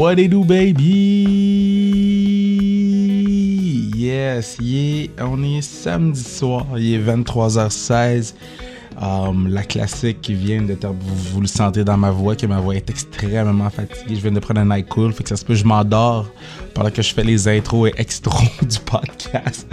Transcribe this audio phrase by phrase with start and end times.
[0.00, 1.26] What it do, baby?
[3.94, 8.32] Yes, yeah, on est samedi soir, il est 23h16.
[8.98, 12.60] Um, la classique qui vient de vous, vous, le sentez dans ma voix que ma
[12.60, 14.16] voix est extrêmement fatiguée.
[14.16, 16.30] Je viens de prendre un night cool, fait que ça se peut je m'endors
[16.74, 19.66] pendant que je fais les intros et extros du podcast.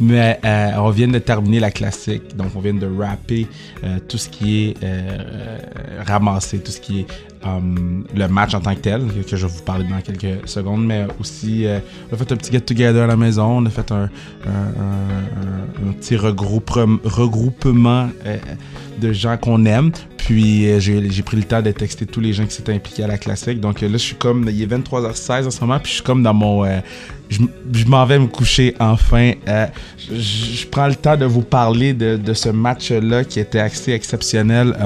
[0.00, 3.46] Mais euh, on vient de terminer la classique, donc on vient de rapper
[3.84, 5.58] euh, tout ce qui est euh,
[6.06, 7.06] ramassé, tout ce qui est
[7.44, 11.06] le match en tant que tel, que je vais vous parler dans quelques secondes, mais
[11.20, 11.66] aussi
[12.10, 14.08] on a fait un petit get-together à la maison, on a fait un,
[16.00, 18.08] petit regroupement
[19.00, 19.92] de gens qu'on aime.
[20.24, 23.06] Puis euh, j'ai pris le temps de texter tous les gens qui s'étaient impliqués à
[23.06, 23.60] la classique.
[23.60, 26.02] Donc euh, là, je suis comme, il est 23h16 en ce moment, puis je suis
[26.02, 26.64] comme dans mon...
[26.64, 26.80] Euh,
[27.28, 29.32] je, m'en vais me coucher enfin.
[29.98, 34.76] je, prends le temps de vous parler de ce match-là qui était assez exceptionnel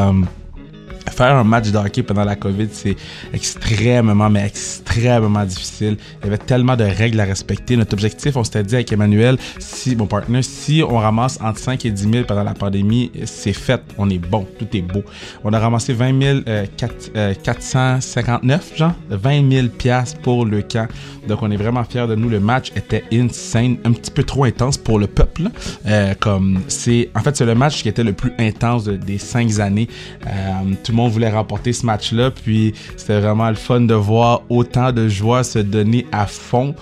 [1.11, 2.97] faire un match de hockey pendant la COVID, c'est
[3.33, 5.97] extrêmement, mais extrêmement difficile.
[6.21, 7.77] Il y avait tellement de règles à respecter.
[7.77, 11.85] Notre objectif, on s'était dit avec Emmanuel, si, mon partenaire, si on ramasse entre 5
[11.87, 13.83] et 10 000 pendant la pandémie, c'est fait.
[13.97, 14.47] On est bon.
[14.59, 15.03] Tout est beau.
[15.45, 20.89] On a ramassé 20 000, euh, 459, genre, 20 000 piastres pour le camp.
[21.27, 22.29] Donc, on est vraiment fiers de nous.
[22.29, 25.43] Le match était insane, un petit peu trop intense pour le peuple.
[25.87, 29.59] Euh, comme c'est, en fait, c'est le match qui était le plus intense des cinq
[29.61, 29.89] années.
[30.27, 32.31] Euh, tout monde voulait remporter ce match-là.
[32.31, 36.75] Puis c'était vraiment le fun de voir autant de joueurs se donner à fond.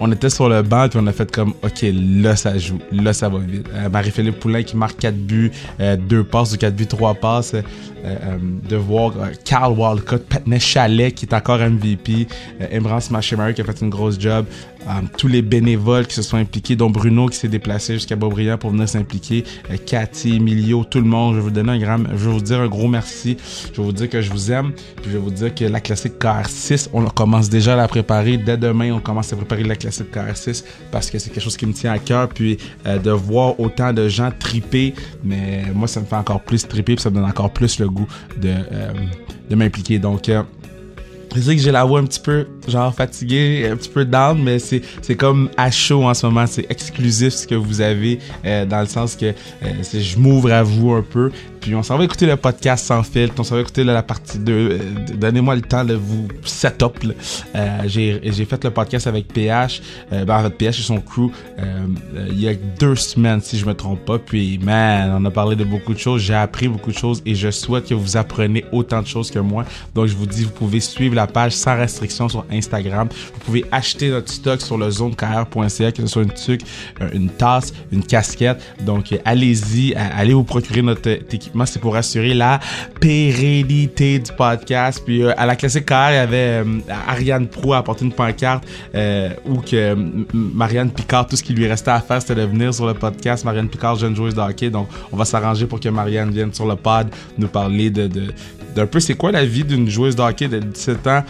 [0.00, 3.12] On était sur le banc puis on a fait comme OK, là ça joue, là
[3.12, 3.68] ça va vite.
[3.74, 7.54] Euh, Marie-Philippe Poulain qui marque 4 buts, 2 euh, passes ou 4 buts, 3 passes.
[7.54, 8.36] Euh,
[8.68, 9.14] de voir
[9.46, 12.26] Carl Walcott, Patney Chalet qui est encore MVP,
[12.76, 14.44] Embrance Machemary qui a fait une grosse job,
[15.16, 18.70] tous les bénévoles qui se sont impliqués, dont Bruno qui s'est déplacé jusqu'à Beaubriand pour
[18.70, 19.44] venir s'impliquer,
[19.86, 21.34] Cathy, Emilio, tout le monde.
[21.34, 23.36] Je vais vous donner un grand, je vais vous dire un gros merci.
[23.72, 24.72] Je vais vous dire que je vous aime.
[24.72, 28.36] Puis je vais vous dire que la classique KR6, on commence déjà à la préparer.
[28.36, 31.66] Dès demain, on commence à préparer la classique KR6 parce que c'est quelque chose qui
[31.66, 32.28] me tient à cœur.
[32.28, 36.94] Puis de voir autant de gens triper, mais moi ça me fait encore plus triper,
[36.94, 38.06] puis ça me donne encore plus le goût
[38.40, 38.92] de, euh,
[39.48, 39.98] de m'impliquer.
[39.98, 40.42] Donc, euh,
[41.34, 44.58] je que j'ai la voix un petit peu, genre, fatiguée, un petit peu down, mais
[44.58, 46.46] c'est, c'est comme à chaud en ce moment.
[46.46, 49.32] C'est exclusif ce que vous avez, euh, dans le sens que
[49.92, 51.30] je m'ouvre à vous un peu.
[51.64, 53.36] Puis on s'en va écouter le podcast sans filtre.
[53.38, 54.52] On s'en va écouter la partie 2.
[54.52, 54.78] Euh,
[55.14, 56.98] donnez-moi le temps de vous setup.
[57.54, 59.80] Euh, j'ai, j'ai fait le podcast avec PH.
[60.12, 61.86] Euh, ben, en PH et son crew euh,
[62.28, 64.18] il y a deux semaines, si je me trompe pas.
[64.18, 66.20] Puis, man, on a parlé de beaucoup de choses.
[66.20, 69.38] J'ai appris beaucoup de choses et je souhaite que vous appreniez autant de choses que
[69.38, 69.64] moi.
[69.94, 73.08] Donc, je vous dis, vous pouvez suivre la page sans restriction sur Instagram.
[73.10, 76.62] Vous pouvez acheter notre stock sur le zonekr.ca, que ce soit une tuque,
[77.12, 78.62] une tasse, une casquette.
[78.80, 82.60] Donc, allez-y, allez vous procurer notre équipement c'est pour assurer la
[83.00, 85.02] pérennité du podcast.
[85.04, 86.64] Puis euh, à la classique car il y avait euh,
[87.08, 88.64] Ariane Pro a apporté une pancarte
[88.94, 89.94] euh, où que
[90.32, 93.44] Marianne Picard, tout ce qui lui restait à faire, c'était de venir sur le podcast.
[93.44, 94.70] Marianne Picard, jeune joueuse de hockey.
[94.70, 98.08] Donc, on va s'arranger pour que Marianne vienne sur le pod nous parler de,
[98.74, 101.24] d'un peu c'est quoi la vie d'une joueuse de hockey de 17 ans?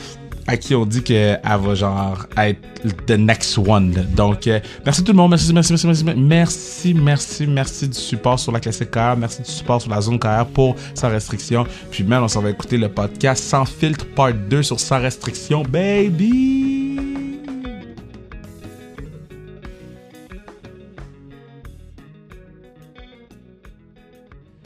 [0.47, 2.61] À qui on dit qu'elle va genre être
[3.07, 3.93] the next one.
[4.15, 5.31] Donc, euh, merci tout le monde.
[5.31, 9.17] Merci, merci, merci, merci, merci, merci, merci du support sur la classique KR.
[9.17, 11.67] Merci du support sur la zone KR pour Sans Restriction.
[11.91, 15.63] Puis même, on s'en va écouter le podcast Sans Filtre Part 2 sur Sans Restriction.
[15.63, 16.64] Baby!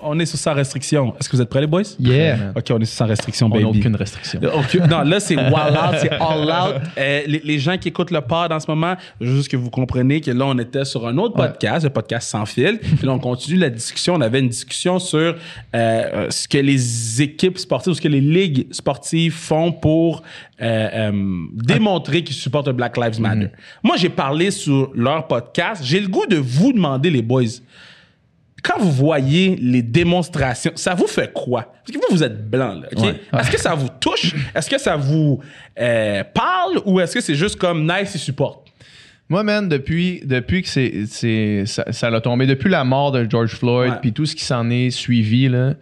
[0.09, 1.15] On est sur sans restriction.
[1.19, 1.83] Est-ce que vous êtes prêts, les boys?
[1.99, 2.53] Yeah.
[2.57, 3.65] OK, on est sur sans restriction, baby.
[3.65, 4.41] On n'a aucune restriction.
[4.41, 6.83] non, là, c'est wild out, c'est all out.
[6.97, 10.31] Euh, les, gens qui écoutent le pod en ce moment, juste que vous compreniez que
[10.31, 12.79] là, on était sur un autre podcast, le podcast Sans fil.
[12.79, 14.15] Puis là, on continue la discussion.
[14.15, 15.35] On avait une discussion sur
[15.75, 20.23] euh, ce que les équipes sportives, ce que les ligues sportives font pour
[20.61, 21.11] euh,
[21.53, 23.47] démontrer qu'ils supportent Black Lives Matter.
[23.47, 23.83] Mm-hmm.
[23.83, 25.83] Moi, j'ai parlé sur leur podcast.
[25.85, 27.45] J'ai le goût de vous demander, les boys,
[28.63, 31.63] quand vous voyez les démonstrations, ça vous fait quoi?
[31.63, 33.15] Parce que vous, vous êtes blanc, là, OK?
[33.39, 34.35] Est-ce que ça vous touche?
[34.55, 35.41] Est-ce que ça vous
[35.79, 36.81] euh, parle?
[36.85, 38.65] Ou est-ce que c'est juste comme nice et support?
[39.29, 43.55] Moi, man, depuis, depuis que c'est, c'est, ça, l'a tombé, depuis la mort de George
[43.55, 45.75] Floyd, puis tout ce qui s'en est suivi, là,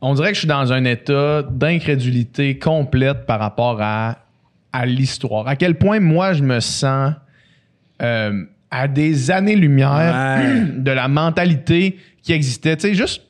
[0.00, 4.18] on dirait que je suis dans un état d'incrédulité complète par rapport à,
[4.72, 5.48] à l'histoire.
[5.48, 7.12] À quel point, moi, je me sens...
[8.02, 10.40] Euh, à des années-lumière
[10.76, 12.76] de la mentalité qui existait.
[12.76, 13.22] Tu sais, juste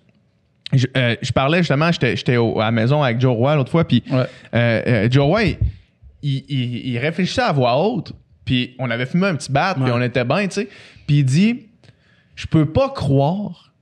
[0.72, 4.26] je, euh, parlais justement, j'étais à la maison avec Joe Roy l'autre fois, puis euh,
[4.54, 5.42] euh, Joe Roy,
[6.22, 8.12] il, réfléchissait à voix haute,
[8.44, 10.68] puis on avait fumé un petit bat, puis on était bien, tu sais.
[11.06, 11.66] Puis il dit
[12.34, 13.72] Je peux pas croire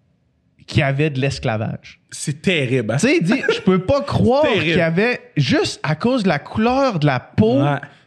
[0.67, 2.01] qu'il y avait de l'esclavage.
[2.11, 2.93] C'est terrible.
[2.93, 2.97] Hein?
[2.97, 6.29] Tu sais, il dit Je peux pas croire qu'il y avait, juste à cause de
[6.29, 7.63] la couleur de la peau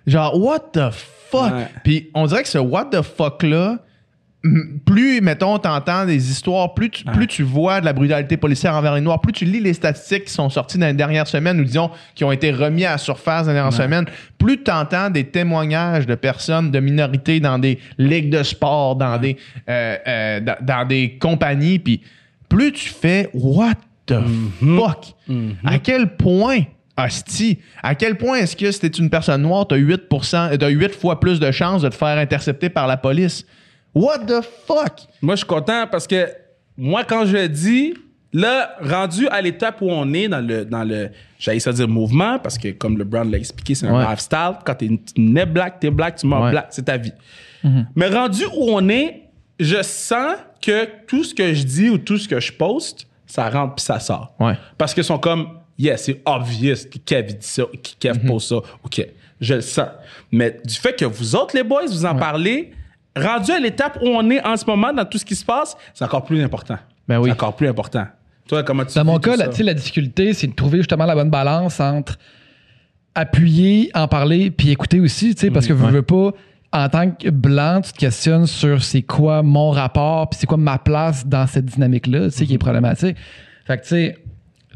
[0.06, 1.17] Genre, what the fuck?
[1.34, 1.68] Ouais.
[1.84, 3.80] Puis on dirait que ce what the fuck-là,
[4.86, 8.96] plus, mettons, t'entends des histoires, plus tu, plus tu vois de la brutalité policière envers
[8.96, 11.66] les Noirs, plus tu lis les statistiques qui sont sorties dans les dernières semaines, ou
[11.66, 14.06] disons, qui ont été remis à la surface dans les dernières semaines,
[14.38, 19.18] plus tu entends des témoignages de personnes de minorités dans des ligues de sport, dans,
[19.18, 19.36] des,
[19.70, 22.02] euh, euh, dans, dans des compagnies, puis
[22.48, 23.74] plus tu fais what
[24.06, 24.78] the Mm-hmm.
[24.80, 25.06] fuck?
[25.66, 26.60] À quel point,
[26.98, 30.68] hostie, à quel point est-ce que si t'es une personne noire, t'as 8%, euh, t'as
[30.70, 33.46] 8 fois plus de chances de te faire intercepter par la police?
[33.94, 35.02] What the fuck?
[35.22, 36.28] Moi, je suis content parce que
[36.78, 37.94] moi, quand je dis,
[38.34, 41.10] là, rendu à l'étape où on est dans le, dans le
[41.40, 44.06] j'allais ça dire mouvement, parce que comme le Brown l'a expliqué, c'est un Ouais.
[44.10, 44.54] lifestyle.
[44.66, 46.52] Quand t'es tu nais black, t'es black, tu meurs Ouais.
[46.52, 47.14] black, c'est ta vie.
[47.96, 49.24] Mais rendu où on est,
[49.60, 53.50] je sens que tout ce que je dis ou tout ce que je poste, ça
[53.50, 54.34] rentre puis ça sort.
[54.40, 54.54] Ouais.
[54.78, 58.28] Parce qu'ils sont comme, yeah, c'est obvious que Kev dit ça, que Kev Mhm.
[58.30, 58.56] pose ça.
[58.84, 59.06] OK,
[59.42, 59.88] je le sens.
[60.32, 62.72] Mais du fait que vous autres, les boys, vous en parlez,
[63.16, 65.76] rendu à l'étape où on est en ce moment dans tout ce qui se passe,
[65.94, 66.78] c'est encore plus important.
[67.08, 67.30] Ben oui.
[67.30, 68.06] C'est encore plus important.
[68.48, 71.30] Toi, comment tu Dans mon cas, la, la difficulté, c'est de trouver justement la bonne
[71.30, 72.18] balance entre
[73.16, 76.32] appuyer, en parler, puis écouter aussi, tu sais, parce que je veux pas,
[76.72, 80.58] en tant que blanc, tu te questionnes sur c'est quoi mon rapport, puis c'est quoi
[80.58, 82.48] ma place dans cette dynamique-là, tu sais, Mm-hmm.
[82.48, 83.18] qui est problématique.
[83.66, 84.18] Fait que, tu sais,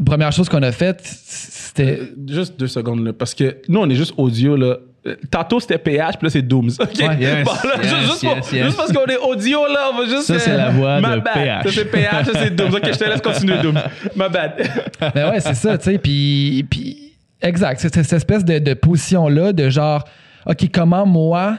[0.06, 2.00] première chose qu'on a faite, c'était.
[2.02, 4.78] Euh, Juste deux secondes, là, parce que nous, on est juste audio, là.
[5.08, 6.70] Euh, Tantôt, c'était PH, puis là, c'est Dooms.
[6.80, 6.90] OK?
[7.00, 8.66] Ouais, yes, Bon, là, yes, juste, juste yes, pour- yes.
[8.66, 10.24] juste parce qu'on est audio, là, on va juste.
[10.24, 11.34] Ça, c'est la voix my de bad.
[11.34, 11.64] PH.
[11.64, 12.76] Ça, c'est PH, ça, c'est Dooms.
[12.76, 13.80] OK, je te laisse continuer, Dooms.
[14.16, 14.54] My bad.
[15.16, 15.98] Ben ouais, c'est ça, tu sais.
[15.98, 17.80] Puis, puis, exact.
[17.82, 20.04] C'est cette espèce de, de position-là, de genre,
[20.46, 21.58] OK, comment moi,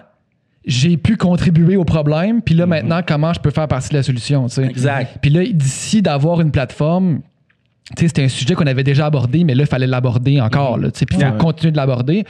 [0.64, 4.04] j'ai pu contribuer au problème, puis là, maintenant, comment je peux faire partie de la
[4.04, 4.64] solution, tu sais.
[4.66, 5.18] Exact.
[5.20, 7.22] Puis là, d'ici d'avoir une plateforme,
[7.98, 10.78] c'était un sujet qu'on avait déjà abordé, mais là, il fallait l'aborder encore.
[10.78, 11.32] Puis il faut Ouais.
[11.38, 12.24] continuer de l'aborder.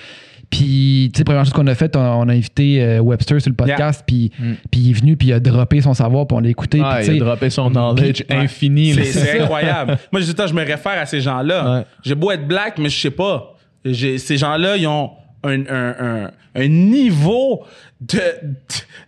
[0.51, 3.49] Puis, tu sais, première chose qu'on a fait, on, on a invité euh, Webster sur
[3.51, 4.31] le podcast, puis,
[4.71, 6.79] puis il est venu, puis il a droppé son savoir, puis on l'a écouté.
[6.85, 8.93] Ah, puis, il a droppé son knowledge infini.
[8.93, 9.99] C'est incroyable.
[10.13, 11.79] Moi, je je me réfère à ces gens-là.
[11.79, 11.85] Ouais.
[12.05, 13.57] J'ai beau être black, mais je sais pas.
[13.85, 15.11] Ces gens-là, ils ont
[15.43, 17.65] un, un, un, un niveau
[18.01, 18.23] de, de,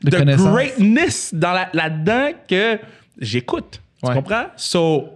[0.04, 0.48] De de connaissance.
[0.50, 2.78] greatness dans la- là-dedans que
[3.20, 3.80] j'écoute.
[4.02, 4.46] Tu comprends?
[4.56, 5.10] So,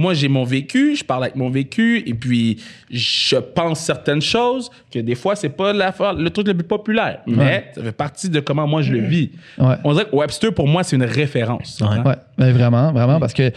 [0.00, 2.58] moi, j'ai mon vécu, je parle avec mon vécu, et puis
[2.90, 7.18] je pense certaines choses que des fois, c'est pas l'affaire- le truc le plus populaire.
[7.26, 9.30] Mais ça fait partie de comment moi je le vis.
[9.58, 9.74] Ouais.
[9.84, 11.80] On dirait que Webster, pour moi, c'est une référence.
[11.80, 13.52] Ouais, ben vraiment, vraiment, parce que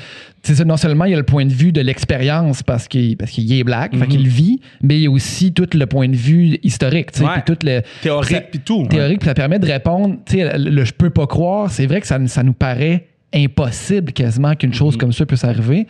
[0.65, 3.51] non seulement il y a le point de vue de l'expérience parce qu'il parce qu'il
[3.53, 6.15] est black, fait qu'il le vit, mais il y a aussi tout le point de
[6.17, 7.27] vue historique, Ouais.
[7.45, 8.85] puis tout le Théorique, puis tout.
[8.89, 11.85] Théorique, puis ça permet de répondre, tu sais, le, le je peux pas croire, c'est
[11.85, 15.88] vrai que ça, ça nous paraît impossible quasiment qu'une chose comme ça puisse arriver,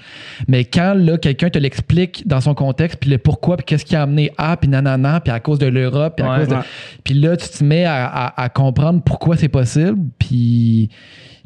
[0.47, 3.95] mais quand là quelqu'un te l'explique dans son contexte, puis le pourquoi, puis qu'est-ce qui
[3.95, 6.39] a amené à, puis nanana, puis à cause de l'Europe, puis à Ouais.
[6.39, 6.61] cause de- Ouais.
[7.03, 10.89] puis là tu te mets à, à- à comprendre pourquoi c'est possible, puis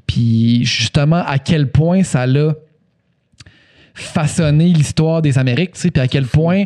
[0.05, 2.53] puis justement à quel point ça l'a
[3.93, 6.63] façonné l'histoire des Amériques, tu sais, puis à quel point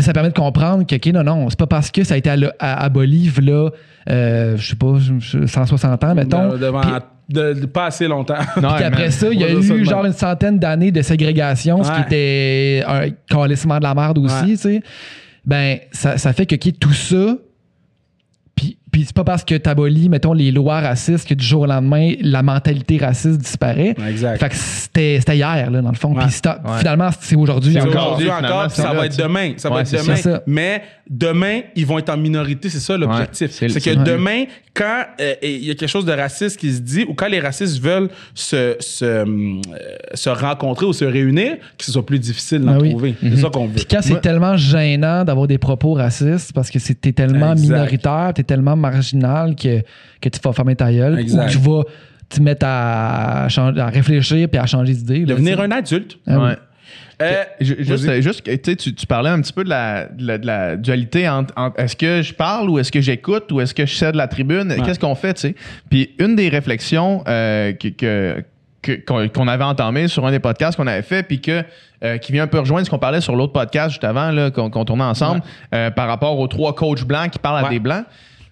[0.00, 2.28] ça permet de comprendre que, OK, non, non, c'est pas parce que ça a été
[2.60, 3.70] aboli, là,
[4.10, 6.56] euh, je sais pas, je- je- 160 ans, mettons.
[6.58, 6.82] Devant-
[7.28, 8.38] de, de- pas assez longtemps.
[8.60, 9.10] Non, puis après man.
[9.10, 9.84] ça, il y a ça eu même.
[9.84, 14.34] genre une centaine d'années de ségrégation, ce qui était un calissement de la merde aussi,
[14.34, 14.46] Ouais.
[14.50, 14.82] tu sais.
[15.44, 17.36] Ben, ça, ça fait que tout ça,
[18.98, 22.14] puis, c'est pas parce que t'abolis, mettons, les lois racistes que du jour au lendemain,
[22.20, 23.94] la mentalité raciste disparaît.
[24.08, 24.38] Exact.
[24.40, 26.12] Fait que c'était c'était hier, là, dans le fond.
[26.14, 26.24] Ouais.
[26.26, 26.78] Puis Ouais.
[26.78, 27.74] finalement, c'est aujourd'hui.
[27.74, 28.12] C'est encore.
[28.14, 29.52] aujourd'hui encore, c'est ça va être demain.
[29.56, 30.16] Ça va être demain.
[30.16, 30.42] ça.
[30.46, 32.68] Mais demain, ils vont être en minorité.
[32.68, 33.60] C'est ça l'objectif.
[33.62, 36.80] Ouais, c'est- que demain, quand euh, il y a quelque chose de raciste qui se
[36.80, 39.24] dit, ou quand les racistes veulent se, se, euh,
[40.14, 42.90] se rencontrer ou se réunir, que ce soit plus difficile d'en Ah oui.
[42.90, 43.14] trouver.
[43.22, 43.74] C'est ça qu'on veut.
[43.74, 47.62] Puis quand c'est tellement gênant d'avoir des propos racistes parce que t'es tellement Exact.
[47.70, 49.82] minoritaire, t'es tellement marginal que,
[50.20, 51.42] que tu vas fermer ta gueule Exact.
[51.42, 51.82] ou que tu vas
[52.28, 53.48] te mettre à,
[53.92, 55.24] réfléchir puis à changer d'idée.
[55.24, 56.18] Devenir un adulte.
[56.26, 56.44] Ah oui.
[56.48, 56.56] Ouais.
[57.20, 60.46] Euh, Ju- Juste, juste tu, tu, parlais un petit peu de la, de la, de
[60.46, 63.86] la dualité entre, entre est-ce que je parle ou est-ce que j'écoute ou est-ce que
[63.86, 64.72] je cède la tribune?
[64.84, 65.54] Qu'est-ce qu'on fait, tu sais?
[65.90, 68.44] Puis une des réflexions euh, que,
[69.06, 71.64] qu'on qu'on avait entamées sur un des podcasts qu'on avait fait, puis que
[72.04, 74.52] euh, qui vient un peu rejoindre ce qu'on parlait sur l'autre podcast juste avant, là,
[74.52, 75.42] qu'on qu'on tournait ensemble,
[75.74, 78.04] euh, par rapport aux trois coachs blancs qui parlent à des blancs.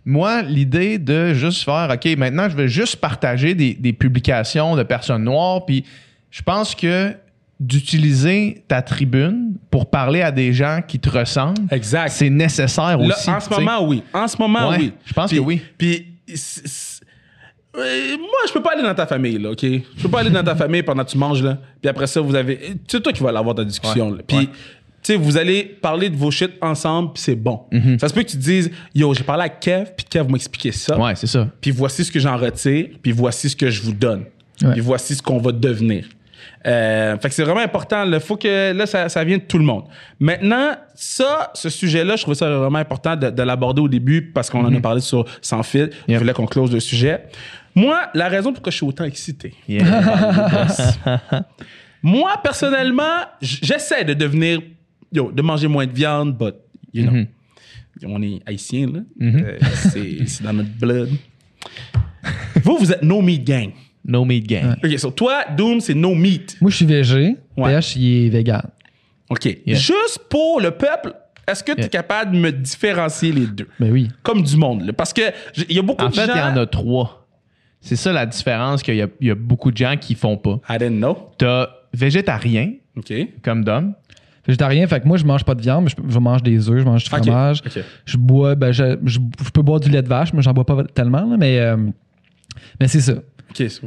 [0.09, 4.85] Moi, l'idée de juste faire, OK, maintenant, je vais juste partager des, des publications de
[4.85, 5.85] personnes noires, puis
[6.31, 7.13] je pense que
[7.59, 12.11] d'utiliser ta tribune pour parler à des gens qui te ressemblent, Exact.
[12.11, 13.31] c'est nécessaire Là, aussi.
[13.31, 14.03] en ce moment, oui.
[14.13, 14.93] En ce moment, Ouais, oui.
[15.05, 15.61] je pense que oui.
[15.77, 16.07] Puis,
[17.79, 19.63] euh, moi, je peux pas aller dans ta famille, là, OK?
[19.63, 21.59] Je peux pas aller dans ta famille pendant que tu manges, là.
[21.81, 22.75] Puis après ça, vous avez.
[22.87, 24.17] C'est toi qui vas l'avoir ta discussion.
[24.27, 24.49] Puis.
[25.07, 27.61] Tu sais, vous allez parler de vos shit ensemble, puis c'est bon.
[28.01, 30.35] Ça se peut que tu te dises, yo, j'ai parlé à Kev, puis Kev m'a
[30.35, 30.99] expliqué ça.
[30.99, 31.47] Ouais, c'est ça.
[31.61, 34.25] Puis voici ce que j'en retire, puis voici ce que je vous donne.
[34.63, 34.73] Ouais.
[34.73, 36.07] Puis voici ce qu'on va devenir.
[36.67, 38.05] Euh, fait que c'est vraiment important.
[38.05, 39.85] Il faut que là, ça, ça vient de tout le monde.
[40.19, 44.51] Maintenant, ça, ce sujet-là, je trouvais ça vraiment important de, de l'aborder au début parce
[44.51, 45.91] qu'on en a parlé sur Sans fil.
[46.09, 47.27] Je voulais qu'on close le sujet.
[47.77, 49.55] Moi, la raison pourquoi je suis autant excité.
[52.03, 54.61] Moi, personnellement, j'essaie de devenir,
[55.17, 56.55] yo, de manger moins de viande, but,
[56.93, 57.23] you know,
[58.05, 59.01] on est haïtien, là.
[59.23, 59.59] Euh,
[60.29, 61.09] c'est dans notre blood.
[62.63, 63.71] vous, vous êtes no meat gang.
[64.05, 64.77] No meat gang.
[64.85, 66.57] OK, so toi, Doom, c'est no meat.
[66.61, 67.37] Moi, je suis végé.
[67.57, 67.73] Ouais.
[67.75, 68.63] PH, il est vegan.
[69.29, 69.49] OK.
[69.67, 71.13] Juste pour le peuple,
[71.49, 71.89] est-ce que tu es Yeah.
[71.89, 73.67] capable de me différencier les deux?
[73.81, 74.09] Ben oui.
[74.23, 74.93] Comme du monde, là.
[74.93, 75.23] Parce que
[75.69, 76.35] il y a beaucoup En de fait, gens...
[76.35, 77.27] il y en a trois.
[77.81, 80.37] C'est ça la différence qu'il y a, il y a beaucoup de gens qui font
[80.37, 80.61] pas.
[80.69, 81.31] I didn't know.
[81.39, 83.13] T'as végétarien, OK.
[83.43, 83.95] comme Dom.
[84.47, 86.79] Végétarien, fait que moi, je mange pas de viande, mais je, je mange des œufs,
[86.81, 87.63] je mange du fromage.
[88.05, 90.65] Je bois, ben, je, je- je peux boire du lait de vache, mais j'en bois
[90.65, 91.77] pas tellement, là, mais, euh,
[92.81, 93.15] mais c'est ça.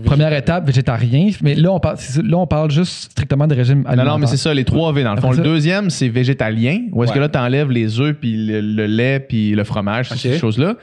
[0.04, 1.30] Première étape, végétarien.
[1.44, 4.14] Mais là, on parle, là, on parle juste strictement de régime Non, alimentaire.
[4.14, 5.32] non, mais c'est ça, les trois V dans le fond.
[5.32, 9.20] Le deuxième, c'est végétalien, où est-ce que là, t'enlèves les œufs, puis le, le lait,
[9.20, 10.76] puis le fromage, ces choses-là.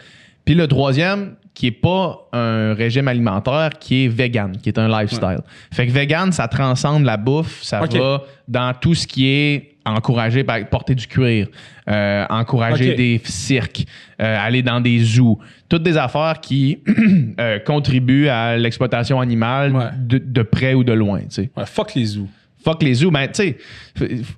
[0.44, 4.88] Puis le troisième, qui est pas un régime alimentaire, qui est vegan, qui est un
[4.88, 5.38] lifestyle.
[5.72, 10.44] Fait que vegan, ça transcende la bouffe, ça va dans tout ce qui est encourager
[10.44, 11.48] par porter du cuir,
[11.88, 13.86] euh, encourager des cirques,
[14.20, 16.80] euh, aller dans des zoos, toutes des affaires qui
[17.40, 19.84] euh, contribuent à l'exploitation animale Ouais.
[19.98, 21.50] de, de près ou de loin, tu sais.
[21.56, 22.28] Ouais, fuck les zoos.
[22.62, 23.10] Fuck les zoos.
[23.10, 23.56] Ben, tu sais,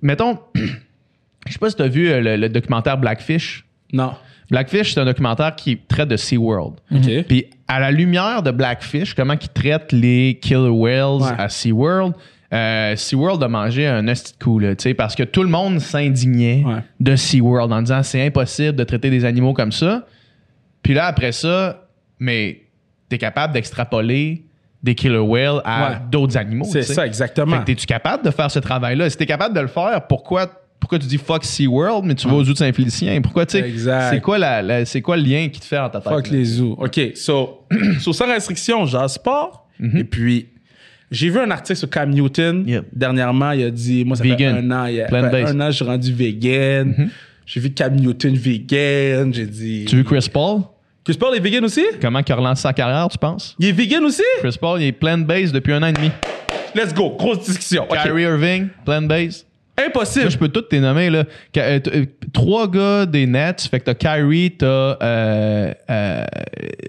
[0.02, 3.64] mettons, je sais pas si t'as vu euh, le, le documentaire Blackfish.
[3.92, 4.12] Non.
[4.50, 6.74] Blackfish, c'est un documentaire qui traite de SeaWorld.
[6.94, 7.24] OK.
[7.28, 11.32] Puis à la lumière de Blackfish, comment ils traitent les killer whales Ouais.
[11.38, 12.14] à SeaWorld,
[12.54, 15.80] euh, SeaWorld a mangé un de coup, là, tu sais, parce que tout le monde
[15.80, 16.80] s'indignait Ouais.
[16.98, 20.06] de SeaWorld en disant c'est impossible de traiter des animaux comme ça.
[20.82, 21.86] Puis là, après ça,
[22.18, 22.62] mais
[23.10, 24.44] t'es capable d'extrapoler
[24.82, 25.96] des killer whales à Ouais.
[26.10, 26.64] d'autres animaux.
[26.64, 27.52] C'est ça, exactement.
[27.56, 29.10] Fait que t'es-tu capable de faire ce travail-là?
[29.10, 30.46] Si t'es capable de le faire, pourquoi,
[30.80, 33.20] pourquoi tu dis fuck SeaWorld, mais tu vas aux zoo de Saint-Félicien?
[33.20, 33.68] Pourquoi, tu sais?
[33.68, 34.10] Exact.
[34.14, 36.12] C'est quoi, la, la- c'est quoi le lien qui te fait en ta tête?
[36.12, 36.32] Fuck là?
[36.36, 36.76] les zoos.
[36.78, 37.00] OK.
[37.14, 37.64] So,
[38.00, 39.66] so sans restriction, j'ai sport.
[39.80, 39.98] Mm-hmm.
[39.98, 40.48] Et puis,
[41.10, 42.64] j'ai vu un article sur Cam Newton.
[42.66, 42.86] Yep.
[42.92, 44.56] Dernièrement, il a dit, moi, ça Vegan.
[44.56, 45.08] fait un an, il a.
[45.08, 45.46] Mm-hmm.
[45.46, 47.10] un an, je suis rendu vegan.
[47.44, 49.32] J'ai vu Cam Newton vegan.
[49.32, 49.84] J'ai dit.
[49.86, 50.62] Tu veux Chris Paul?
[51.04, 51.82] Chris Paul est vegan aussi?
[52.02, 53.56] Comment il a relancé sa carrière, tu penses?
[53.58, 54.22] Il est vegan aussi?
[54.40, 56.10] Chris Paul, il est plant-based depuis un an et demi.
[56.74, 57.16] Let's go.
[57.18, 57.86] Grosse discussion.
[57.90, 59.46] Kyrie Irving, plant-based.
[59.78, 60.30] Là, Impossible.
[60.30, 61.08] je peux tous les nommer.
[61.10, 61.24] Là.
[61.56, 63.62] Euh, euh, trois gars des Nets.
[63.70, 64.96] Fait que t'as Kyrie, t'as.
[65.02, 65.72] Euh,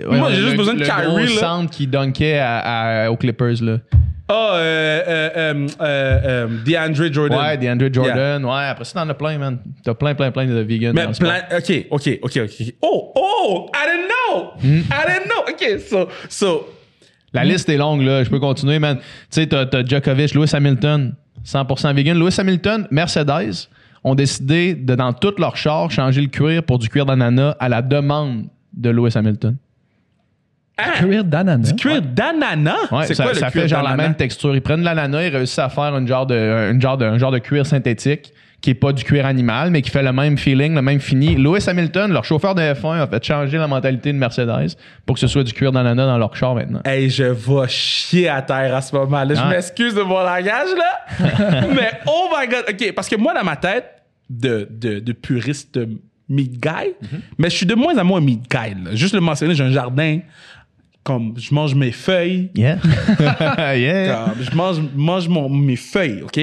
[0.08, 1.39] Moi, j'ai le- juste besoin de le Kyrie, là.
[1.39, 3.62] centre qui dunkait à- à- aux Clippers.
[3.62, 3.77] Là.
[4.31, 7.39] Ah, euh, euh, DeAndre Jordan.
[7.39, 8.46] Ouais, DeAndre Jordan.
[8.46, 9.58] Ouais, après ça, t'en as plein, man.
[9.84, 10.91] T'as plein, plein, plein de vegans.
[10.93, 11.41] Mais le plein.
[11.58, 12.74] OK, OK, OK, OK.
[12.81, 14.51] Oh, oh, I didn't know.
[14.62, 14.81] Hmm.
[14.91, 15.43] I didn't know.
[15.48, 16.67] OK, so, so,
[17.34, 18.24] La liste est longue, là.
[18.24, 18.98] Je peux continuer, man.
[18.98, 21.13] Tu sais, t'as, t'as Djokovic, Lewis Hamilton,
[21.46, 22.17] 100% vegan.
[22.17, 23.69] Lewis Hamilton, Mercedes
[24.03, 27.69] ont décidé de, dans tous leurs chars, changer le cuir pour du cuir d'ananas à
[27.69, 29.58] la demande de Lewis Hamilton.
[30.96, 31.74] Cuir d'ananas?
[31.74, 32.89] cuir d'ananas?
[32.91, 34.55] Ouais, c'est ça, quoi le ça cuir fait genre la même texture.
[34.55, 37.17] Ils prennent de l'ananas, ils réussissent à faire une genre de, un, genre de, un
[37.17, 38.31] genre de cuir synthétique
[38.62, 41.36] qui est pas du cuir animal, mais qui fait le même feeling, le même fini.
[41.36, 44.75] Lewis Hamilton, leur chauffeur de F1, a fait changer la mentalité de Mercedes
[45.06, 46.82] pour que ce soit du cuir d'ananas dans leur char maintenant.
[46.84, 49.34] Hey, je vais chier à terre à ce moment-là.
[49.36, 49.50] Je Ouais.
[49.50, 51.68] m'excuse de mon langage, là.
[51.74, 52.66] Mais oh my God.
[52.70, 53.86] OK, parce que moi, dans ma tête,
[54.30, 55.80] de, de, de puriste
[56.28, 57.22] meat guy, Mhm.
[57.39, 58.75] mais je suis de moins en moins meat guy.
[58.84, 58.94] là.
[58.94, 60.20] Juste le mentionner, j'ai un jardin.
[61.04, 62.51] Comme je mange mes feuilles.
[62.56, 62.78] Yeah.
[63.75, 64.25] yeah.
[64.36, 66.39] Comme, je mange, mange mon, mes feuilles, OK?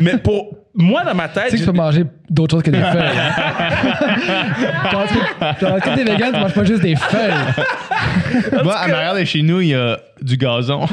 [0.00, 1.44] Mais pour moi, dans ma tête.
[1.44, 3.18] Tu sais que tu peux manger d'autres choses que des feuilles.
[3.18, 4.90] hein?
[4.92, 8.62] Genre, tu- quand t'es vegan, tu manges pas juste des feuilles.
[8.62, 10.80] Moi, à l'arrière de chez nous, il y a du gazon.
[10.80, 10.88] Moi,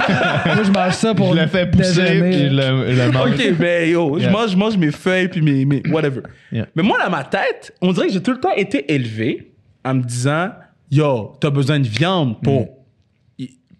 [0.63, 3.31] je mange ça pour je le fais pousser puis je le, je le mange.
[3.31, 6.21] OK, ben yo, je, mange, je mange mes feuilles puis mes, mes whatever.
[6.51, 6.67] Yeah.
[6.75, 9.51] Mais moi, dans ma tête, on dirait que j'ai tout le temps été élevé
[9.83, 10.49] en me disant
[10.91, 12.67] Yo, t'as besoin de viande pour Mm.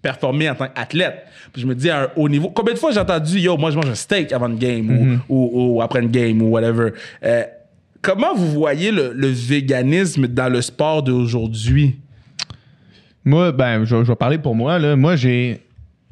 [0.04, 1.26] Performer en tant qu'athlète.
[1.52, 2.50] Puis je me dis à un haut niveau.
[2.52, 5.06] Combien de fois j'ai entendu Yo, moi, je mange un steak avant une game ou-
[5.06, 5.20] Mm-hmm.
[5.30, 6.92] ou, ou après une game ou whatever.
[7.24, 7.44] Euh,
[8.02, 11.96] comment vous voyez le, le véganisme dans le sport d'aujourd'hui?
[13.26, 14.78] Moi, ben, je, je vais parler pour moi.
[14.78, 14.96] Là.
[14.96, 15.62] Moi, j'ai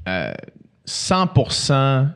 [0.07, 0.31] euh,
[0.87, 2.07] 100%.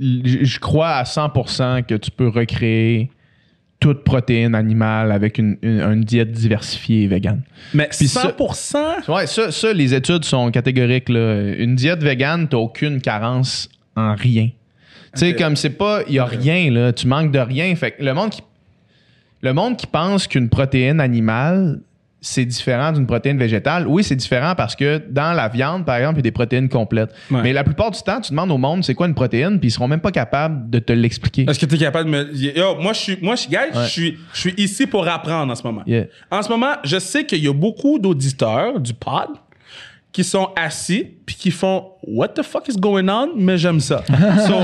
[0.00, 3.10] Je je crois à 100% que tu peux recréer
[3.80, 7.42] toute protéine animale avec une, une- une diète diversifiée et végane.
[7.74, 9.08] Mais Puis ça- 100%?
[9.12, 11.08] Ouais, ça, ça, les études sont catégoriques.
[11.08, 11.54] Là.
[11.56, 14.46] Une diète végane, t'as aucune carence en rien.
[14.48, 16.92] Tu Tu sais, comme c'est pas, il y a rien, là.
[16.92, 17.74] Tu manques de rien.
[17.76, 18.42] Fait que le monde qui,
[19.42, 21.80] le monde qui pense qu'une protéine animale,
[22.20, 23.86] c'est différent d'une protéine végétale.
[23.86, 26.68] Oui, c'est différent parce que dans la viande, par exemple, il y a des protéines
[26.68, 27.10] complètes.
[27.30, 27.42] Ouais.
[27.42, 29.72] Mais la plupart du temps, tu demandes au monde c'est quoi une protéine, puis ils
[29.72, 31.46] seront même pas capables de te l'expliquer.
[31.48, 32.34] Est-ce que tu es capable de me.
[32.34, 35.54] Yo, moi, je suis, moi, je, guys, je suis, je suis ici pour apprendre en
[35.54, 35.82] ce moment.
[35.86, 36.06] Yeah.
[36.30, 39.28] En ce moment, je sais qu'il y a beaucoup d'auditeurs du pod
[40.10, 43.28] qui sont assis puis qui font What the fuck is going on?
[43.36, 44.02] Mais j'aime ça.
[44.46, 44.54] so,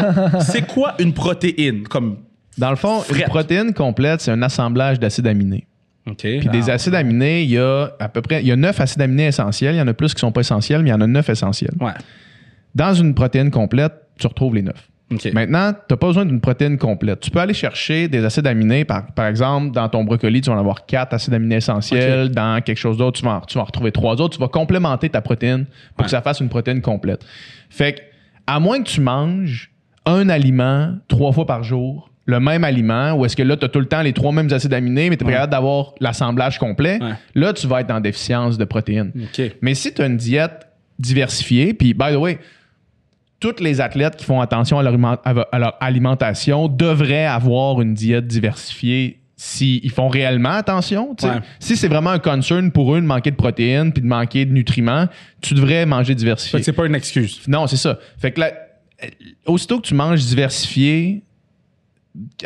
[0.41, 1.87] c'est quoi une protéine?
[1.87, 2.19] Comme.
[2.59, 3.19] Dans le fond, Frette?
[3.19, 5.67] une protéine complète, c'est un assemblage d'acides aminés.
[6.19, 9.01] Puis des acides aminés, il y a à peu près, il y a neuf acides
[9.01, 9.75] aminés essentiels.
[9.75, 11.29] Il y en a plus qui sont pas essentiels, mais il y en a neuf
[11.31, 11.73] essentiels.
[11.81, 11.93] Ouais.
[12.75, 14.89] Dans une protéine complète, tu retrouves les neuf.
[15.33, 17.21] Maintenant, tu n'as pas besoin d'une protéine complète.
[17.21, 18.85] Tu peux aller chercher des acides aminés.
[18.85, 22.31] Par, par exemple, dans ton brocoli, tu vas en avoir quatre acides aminés essentiels.
[22.31, 24.37] Dans quelque chose d'autre, tu vas, en, tu vas en retrouver trois autres.
[24.37, 26.05] Tu vas complémenter ta protéine pour Ouais.
[26.05, 27.25] que ça fasse une protéine complète.
[27.71, 28.01] Fait que,
[28.47, 29.71] à moins que tu manges
[30.05, 33.69] un aliment trois fois par jour, le même aliment, ou est-ce que là, tu as
[33.69, 35.47] tout le temps les trois mêmes acides aminés, mais tu es Ouais.
[35.47, 37.11] d'avoir l'assemblage complet, Ouais.
[37.35, 39.13] là, tu vas être en déficience de protéines.
[39.61, 40.67] Mais si tu as une diète
[40.99, 42.39] diversifiée, puis by the way,
[43.41, 47.93] tous les athlètes qui font attention à leur, aliment- à leur alimentation devraient avoir une
[47.93, 51.15] diète diversifiée s'ils font réellement attention.
[51.23, 51.29] Ouais.
[51.59, 54.53] Si c'est vraiment un concern pour eux de manquer de protéines puis de manquer de
[54.53, 55.09] nutriments,
[55.43, 56.63] tu devrais manger Fait diversifié.
[56.63, 57.43] c'est pas une excuse.
[57.49, 57.99] Non, c'est ça.
[58.17, 58.53] Fait que là,
[59.45, 61.23] aussitôt que tu manges diversifié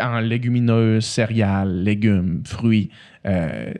[0.01, 2.91] en légumineuses, céréales, légumes, fruits,
[3.27, 3.73] euh,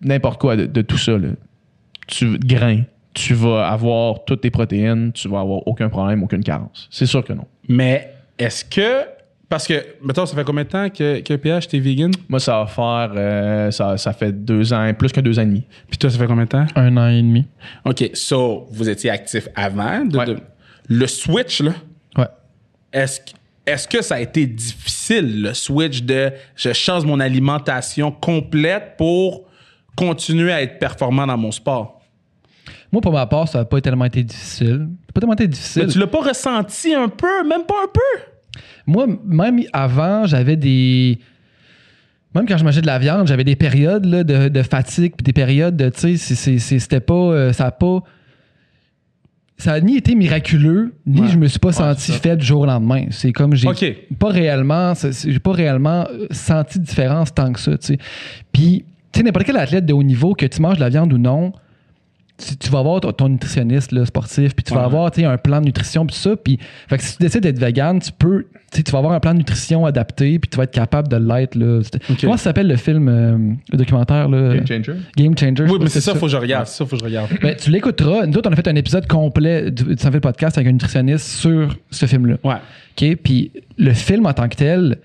[0.00, 1.28] n'importe quoi de, de tout ça, là,
[2.06, 2.82] tu, grains,
[3.12, 6.88] tu vas avoir toutes tes protéines, tu vas avoir aucun problème, aucune carence.
[6.90, 7.46] C'est sûr que non.
[7.68, 9.04] Mais est-ce que.
[9.48, 12.10] Parce que, mettons, ça fait combien de temps que, que PH, t'es vegan?
[12.28, 15.46] Moi, ça va faire, euh, ça, ça fait deux ans, plus que deux ans et
[15.46, 15.64] demi.
[15.88, 16.66] Puis toi, ça fait combien de temps?
[16.74, 17.46] Un an et demi.
[17.84, 18.10] OK.
[18.14, 20.04] So, vous étiez actif avant.
[20.06, 20.26] de- Ouais.
[20.26, 20.38] de-
[20.88, 21.72] le switch, là,
[22.16, 22.26] Ouais.
[22.92, 23.30] est-ce que.
[23.66, 29.44] Est-ce que ça a été difficile, le switch de je change mon alimentation complète pour
[29.96, 32.02] continuer à être performant dans mon sport?
[32.92, 34.66] Moi, pour ma part, ça n'a pas tellement été difficile.
[34.66, 35.82] Ça n'a pas tellement été difficile.
[35.86, 38.60] Mais tu l'as pas ressenti un peu, même pas un peu?
[38.86, 41.18] Moi, même avant, j'avais des.
[42.34, 45.24] Même quand je mangeais de la viande, j'avais des périodes là, de, de fatigue, puis
[45.24, 45.88] des périodes de.
[45.88, 47.14] Tu sais, c'était pas.
[47.14, 48.02] euh, ça a pas.
[49.56, 51.28] Ça a ni été miraculeux, ni Ouais.
[51.28, 53.06] je me suis pas Ouais, senti faible du jour au lendemain.
[53.10, 53.68] C'est comme j'ai
[54.18, 54.92] pas réellement.
[54.94, 57.98] J'ai pas réellement euh, senti de différence tant que ça, tu sais.
[58.52, 61.12] Puis, tu sais, n'importe quel athlète de haut niveau, que tu manges de la viande
[61.12, 61.52] ou non,
[62.36, 64.86] tu, tu vas avoir ton, nutritionniste là, sportif, puis tu vas Ouais.
[64.86, 66.34] avoir un plan de nutrition, puis ça.
[66.36, 69.32] Puis, fait que si tu décides d'être vegan, tu peux, tu vas avoir un plan
[69.34, 71.54] de nutrition adapté, puis tu vas être capable de l'être.
[71.54, 71.80] là.
[71.84, 72.18] C'était- Ok.
[72.22, 73.38] Comment ça s'appelle le film, euh,
[73.70, 74.54] le documentaire là?
[74.56, 74.94] Game changer?
[75.16, 75.64] Game Changer.
[75.72, 76.66] Oui, mais c'est ça, faut que je regarde.
[76.66, 77.30] C'est ça, faut que je regarde.
[77.40, 78.26] Ben, tu l'écouteras.
[78.26, 81.26] Nous autres, on a fait un épisode complet du, Sans Fil podcast avec un nutritionniste
[81.28, 82.36] sur ce film-là.
[82.42, 82.54] Ouais.
[83.00, 83.16] OK?
[83.22, 84.98] Puis le film en tant que tel,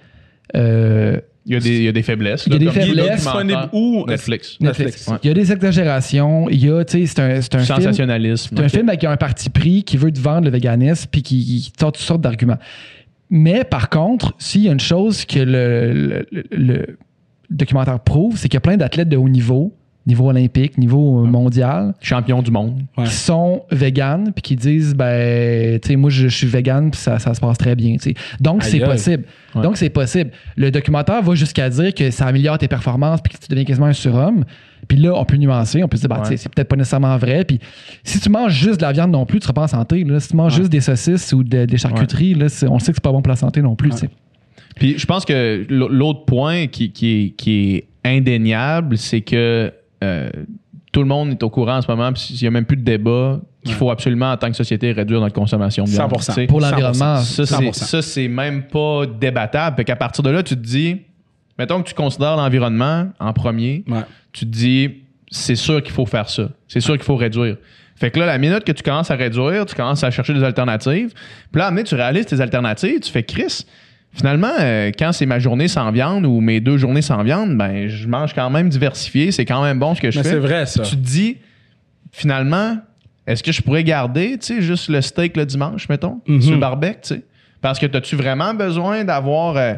[0.56, 2.46] euh, Il y a des, il y a des faiblesses.
[2.46, 3.28] Il y a là, des faiblesses.
[3.74, 4.06] où?
[4.08, 4.58] Netflix.
[4.60, 5.08] Netflix.
[5.08, 5.18] Ouais.
[5.24, 6.50] Il y a des exagérations.
[6.50, 7.78] Il y a, tu sais, c'est un, c'est un film.
[7.78, 8.56] Sensationnalisme.
[8.58, 11.44] C'est un film avec un parti pris qui veut te vendre le véganisme puis qui,
[11.44, 12.58] qui sort toutes sortes d'arguments.
[13.32, 16.98] Mais par contre, s'il y a une chose que le, le- le- le
[17.50, 19.74] documentaire prouve, c'est qu'il y a plein d'athlètes de haut niveau,
[20.10, 22.82] niveau olympique, niveau euh, mondial, Champion du monde.
[22.98, 23.06] Ouais.
[23.06, 27.00] qui sont véganes puis qui disent ben tu sais moi je, je suis végane puis
[27.00, 28.14] ça, ça se passe très bien tu sais.
[28.42, 29.24] donc c'est possible
[29.56, 29.64] Ouais.
[29.64, 33.40] donc c'est possible le documentaire va jusqu'à dire que ça améliore tes performances puis que
[33.42, 34.44] tu deviens quasiment un surhomme
[34.88, 36.22] puis là on peut nuancer on peut se dire ben, Ouais.
[36.24, 37.60] tu sais, c'est peut-être pas nécessairement vrai puis
[38.04, 40.20] si tu manges juste de la viande non plus tu seras pas en santé là.
[40.20, 40.60] si tu manges Ouais.
[40.60, 43.22] juste des saucisses ou de- des charcuteries là, c'est- on sait que c'est pas bon
[43.22, 43.92] pour la santé non plus.
[44.76, 50.30] Puis je pense que l'autre point qui, qui est indéniable, c'est que euh,
[50.92, 52.78] tout le monde est au courant en ce moment, puis il n'y a même plus
[52.78, 53.78] de débat qu'il Ouais.
[53.78, 56.12] faut absolument, en tant que société, réduire notre consommation de viande.
[56.12, 56.26] 100%.
[56.28, 57.74] Tu sais, pour l'environnement Ça, c'est, 100%.
[57.74, 59.76] ça, c'est même pas débattable.
[59.76, 61.02] Fait qu'à partir de là, tu te dis,
[61.58, 64.00] mettons que tu considères l'environnement en premier, Ouais.
[64.32, 64.90] tu te dis,
[65.30, 66.50] c'est sûr qu'il faut faire ça.
[66.68, 67.58] C'est sûr qu'il faut réduire.
[67.96, 70.44] Fait que là, la minute que tu commences à réduire, tu commences à chercher des
[70.44, 71.12] alternatives.
[71.52, 73.66] Puis là, à un moment donné, tu réalises tes alternatives, tu fais Chris.
[74.14, 77.88] Finalement, euh, quand c'est ma journée sans viande ou mes deux journées sans viande, ben
[77.88, 79.32] je mange quand même diversifié.
[79.32, 80.30] C'est quand même bon ce que je Mais fais.
[80.32, 80.82] c'est vrai, ça.
[80.84, 81.38] Tu te dis,
[82.12, 82.78] finalement,
[83.28, 86.42] est-ce que je pourrais garder, tu sais, juste le steak le dimanche, mettons, Mhm.
[86.42, 87.22] sur le barbecue, tu sais?
[87.62, 89.74] Parce que as-tu vraiment besoin d'avoir euh,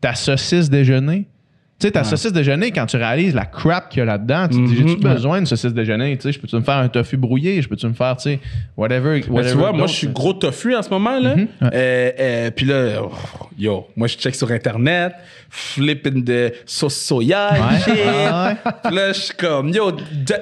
[0.00, 1.26] ta saucisse déjeuner?
[1.80, 4.58] Tu sais, ta saucisse déjeuner, quand tu réalises la crap qu'il y a là-dedans, tu
[4.58, 6.14] te dis, j'ai-tu besoin d'une saucisse déjeuner?
[6.18, 7.62] Tu sais, je peux-tu me faire un tofu brouillé?
[7.62, 8.38] Je peux-tu me faire, tu sais,
[8.76, 9.20] whatever.
[9.20, 11.34] Ben, tu whatever vois, moi, je suis tu gros tofu en ce moment, là.
[11.34, 11.48] Ouais.
[11.72, 13.12] Euh, euh, puis là, oh,
[13.58, 15.14] yo, moi, je check sur Internet,
[15.48, 17.78] flipping de sauce soya, Ouais.
[17.82, 18.02] shit.
[18.06, 18.56] Ah
[18.90, 19.92] là, je suis comme, yo,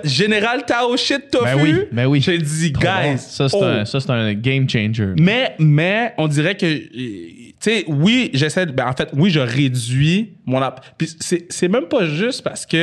[0.02, 1.44] Général Tao shit tofu.
[1.44, 2.20] Ben oui, ben oui.
[2.20, 3.18] J'ai dit, guys.
[3.18, 3.62] Ça, c'est oh.
[3.64, 5.14] un, ça, c'est un game changer.
[5.16, 9.30] Mais, mais, on dirait que, euh, tu sais, oui, j'essaie, de- ben, en fait, oui,
[9.30, 10.84] je réduis mon app.
[10.96, 12.76] Puis c'est, c'est même pas juste parce que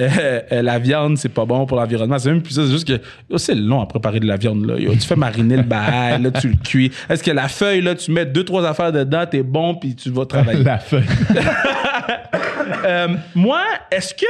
[0.00, 2.18] euh, euh, la viande, c'est pas bon pour l'environnement.
[2.20, 4.64] C'est même plus ça, c'est juste que yo, c'est long à préparer de la viande.
[4.64, 4.78] Là.
[4.78, 6.92] Yo, tu fais mariner le bail, là, tu le cuis.
[7.08, 10.10] Est-ce que la feuille, là, tu mets deux, trois affaires dedans, t'es bon, puis tu
[10.10, 10.62] vas travailler?
[10.62, 11.04] La feuille.
[12.84, 14.26] Euh, moi, est-ce que,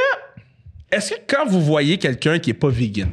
[0.92, 3.08] est-ce que quand vous voyez quelqu'un qui est pas vegan,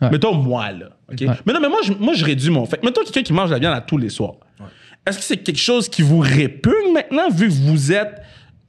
[0.00, 0.10] Ouais.
[0.10, 1.18] mettons moi, là, OK?
[1.20, 1.26] Ouais.
[1.44, 2.82] Mais non, mais moi, je, moi, je réduis mon fait.
[2.84, 4.34] Mettons quelqu'un qui mange de la viande à tous les soirs.
[5.04, 8.22] Est-ce que c'est quelque chose qui vous répugne maintenant, vu que vous êtes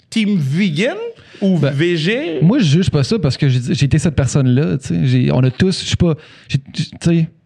[0.09, 0.97] team vegan
[1.41, 2.39] ou Ben, végé?
[2.41, 4.77] Moi, je juge pas ça parce que j'ai été cette personne-là.
[5.33, 6.15] On a tous, je sais pas,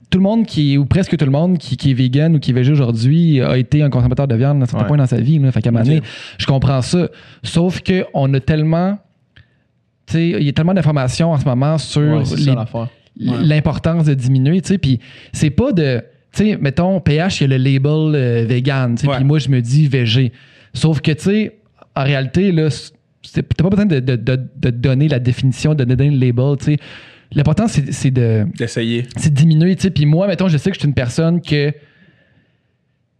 [0.09, 2.51] tout le monde qui, ou presque tout le monde qui, qui est vegan ou qui
[2.51, 4.87] est végé aujourd'hui a été un consommateur de viande à un certain Ouais.
[4.87, 5.39] point dans sa vie.
[5.39, 5.51] Là.
[5.51, 6.01] Fait qu'à un moment donné,
[6.37, 7.09] je comprends ça.
[7.41, 8.99] Sauf qu'on a tellement,
[10.13, 14.99] il y a tellement d'informations en ce moment sur Ouais, l'importance de diminuer, puis
[15.33, 16.01] c'est pas de,
[16.59, 20.31] mettons, PH, il y a le label euh, vegan, puis moi, je me dis végé.
[20.73, 21.57] Sauf que, tu sais,
[21.95, 22.69] en réalité, là,
[23.33, 26.65] t'as pas besoin de, de, de, de donner la définition, de donner le label, tu
[26.65, 26.77] sais.
[27.35, 29.07] L'important, c'est de, D'essayer.
[29.17, 31.41] c'est de diminuer, tu sais, puis moi, mettons, je sais que je suis une personne
[31.41, 31.73] que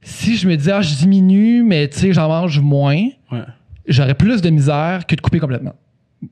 [0.01, 3.39] si je me dis, ah, je diminue, mais, tu sais, j'en mange moins, Ouais.
[3.88, 5.73] j'aurais plus de misère que de couper complètement.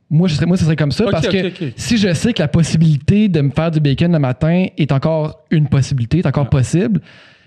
[0.09, 2.47] Moi, je serais, moi, ce serait comme ça parce que si je sais que la
[2.47, 7.01] possibilité de me faire du bacon le matin est encore une possibilité, est encore possible,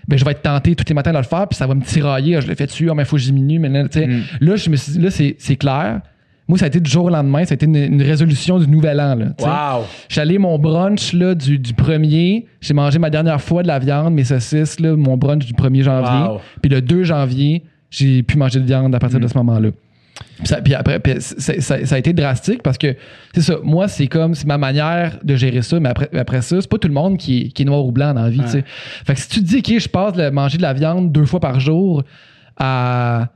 [0.07, 1.81] ben, je vais être tenté tous les matins de le faire, puis ça va me
[1.81, 2.35] tirailler.
[2.37, 3.59] Ah, je le fais dessus, ah, mais il faut que je diminue.
[3.59, 4.21] Mais là, Mm.
[4.41, 6.01] là, je me suis dit, là, c'est c'est clair.
[6.47, 8.67] Moi, ça a été du jour au lendemain, ça a été une, une résolution du
[8.67, 9.15] nouvel an.
[9.15, 9.25] Là.
[9.79, 9.85] Wow.
[10.07, 12.45] J'étais allé mon brunch là, du, du premier.
[12.61, 15.81] J'ai mangé ma dernière fois de la viande, mes saucisses, là, mon brunch du 1er
[15.81, 16.27] janvier.
[16.33, 16.41] Wow.
[16.61, 19.23] Puis le 2 janvier, j'ai pu manger de viande à partir Mm.
[19.23, 19.69] de ce moment-là.
[20.37, 22.95] Puis, ça- puis après, puis ça, ça- ça a été drastique parce que,
[23.33, 26.59] c'est ça, moi, c'est comme, c'est ma manière de gérer ça, mais après, après ça,
[26.61, 28.39] c'est pas tout le monde qui est, qui est noir ou blanc dans la vie,
[28.41, 28.63] tu sais.
[29.05, 31.25] Fait que si tu te dis, OK, je passe de manger de la viande deux
[31.25, 32.03] fois par jour
[32.57, 33.27] à,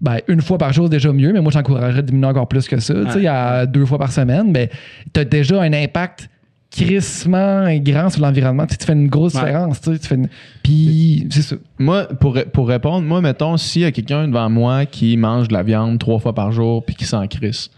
[0.00, 2.66] ben, une fois par jour, c'est déjà mieux, mais moi, j'encouragerais de diminuer encore plus
[2.68, 4.70] que ça, tu sais, à deux fois par semaine, mais
[5.12, 6.28] t'as déjà un impact
[6.70, 8.66] crissement grand sur l'environnement.
[8.66, 9.40] Tu, sais, tu fais une grosse Ouais.
[9.44, 10.28] différence, tu sais, tu fais une-
[10.62, 11.56] Puis, c'est ça.
[11.78, 15.52] Moi, pour, pour répondre, moi, mettons, s'il y a quelqu'un devant moi qui mange de
[15.52, 17.70] la viande trois fois par jour puis qui s'en crisse,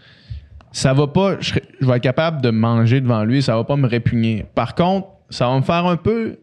[0.71, 3.87] ça va pas, je, vais être capable de manger devant lui, ça va pas me
[3.87, 4.45] répugner.
[4.55, 6.37] Par contre, ça va me faire un peu,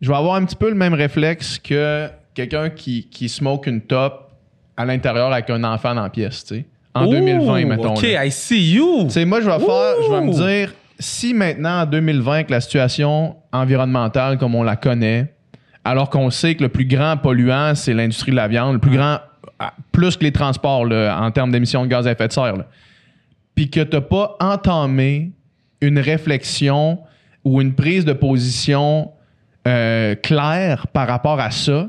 [0.00, 3.80] je vais avoir un petit peu le même réflexe que quelqu'un qui, qui smoke une
[3.80, 4.30] top
[4.76, 6.66] à l'intérieur avec un enfant dans la pièce, tu sais.
[6.94, 7.94] En Ouh, 2020, mettons.
[7.94, 8.24] OK, là.
[8.26, 9.04] I see you.
[9.04, 12.50] Tu sais, moi, je vais faire, je vais me dire, si maintenant, en 2020, avec
[12.50, 15.32] la situation environnementale comme on la connaît,
[15.84, 18.96] alors qu'on sait que le plus grand polluant, c'est l'industrie de la viande, le plus
[18.96, 19.18] grand,
[19.58, 22.64] ah, plus que les transports là, en termes d'émissions de gaz à effet de serre,
[23.54, 25.32] puis que tu n'as pas entamé
[25.80, 26.98] une réflexion
[27.44, 29.12] ou une prise de position
[29.66, 31.88] euh, claire par rapport à ça,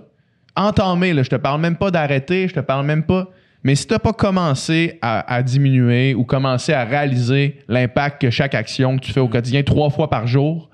[0.55, 3.27] entamé, là, je te parle même pas d'arrêter, je te parle même pas.
[3.63, 8.29] Mais si tu n'as pas commencé à, à diminuer ou commencé à réaliser l'impact que
[8.29, 10.69] chaque action que tu fais au quotidien trois fois par jour,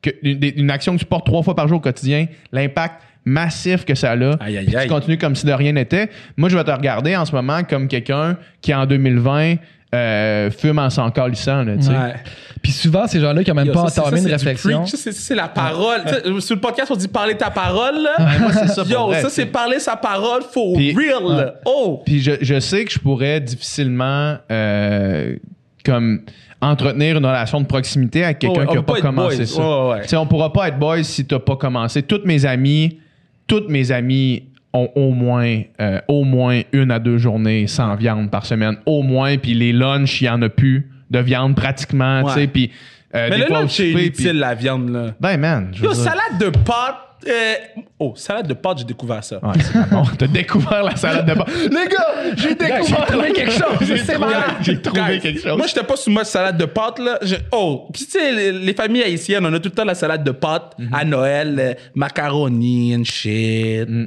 [0.00, 3.94] que, une, action que tu portes trois fois par jour au quotidien, l'impact massif que
[3.94, 4.86] ça a, Aïe, aïe, puis aïe.
[4.86, 7.62] tu continues comme si de rien n'était, moi je vais te regarder en ce moment
[7.62, 9.56] comme quelqu'un qui en 2020
[9.94, 11.62] euh, fume en s'en calissant.
[11.64, 11.90] Là, tu sais.
[11.90, 12.14] Ouais.
[12.62, 14.84] Puis souvent, ces gens-là qui n'ont même Yo, pas ça, entamé ça, une réflexion.
[14.86, 16.00] C'est la parole.
[16.24, 18.02] Tu Sur le podcast, on dit parler ta parole.
[18.02, 18.16] là.
[18.24, 21.54] Ouais, moi, c'est ça Yo, vrai, ça, tu c'est parler sa parole for real.
[21.66, 22.02] Oh!
[22.06, 25.36] Puis je, je sais que je pourrais difficilement euh,
[25.84, 26.22] comme
[26.60, 29.96] entretenir une relation de proximité avec quelqu'un Oh, qui n'a pas commencé boys.
[30.00, 30.06] ça.
[30.08, 32.02] Tu on pourra pas être boys si t'as pas commencé.
[32.02, 33.00] Toutes mes amies,
[33.48, 38.30] toutes mes amies ont au moins, euh, au moins une à deux journées sans viande
[38.30, 38.76] par semaine.
[38.86, 42.34] Au moins, puis les lunchs, il y en a plus de viande pratiquement, tu Ouais.
[42.34, 42.70] sais, puis
[43.14, 44.88] euh, Mais des le lunch, c'est puis- la viande.
[44.90, 45.14] là.
[45.20, 46.96] Ben man, je veux Yo, dire- salade de pâtes.
[47.28, 47.54] euh,
[48.00, 49.36] Oh, salade de pâtes, j'ai découvert ça.
[49.44, 50.02] Ouais, c'est pas bon.
[50.18, 51.50] T'as découvert la salade de pâtes.
[51.70, 53.78] Les gars, j'ai découvert quelque chose.
[53.86, 54.50] J'ai C'est trouvé, malade.
[54.62, 55.56] j'ai trouvé Guys, quelque chose.
[55.58, 57.18] Moi, j'étais pas sous mode salade de pâtes, là.
[57.22, 59.94] Je- oh, puis tu sais, les, les familles haïtiennes, on a tout le temps la
[59.94, 60.88] salade de pâtes Mhm.
[60.92, 63.88] à Noël, euh, macaroni and shit.
[63.88, 64.06] Mm.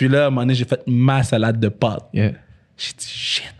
[0.00, 2.08] Puis là, à un moment donné, j'ai fait ma salade de pâtes.
[2.14, 2.30] Yeah.
[2.74, 3.52] J'ai dit, shit,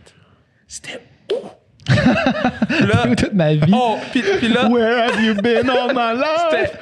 [0.67, 0.99] c'était
[1.31, 1.37] où?
[1.85, 3.71] Puis là, toute ma vie.
[3.75, 6.79] oh, puis, puis là, Where have you been all my life?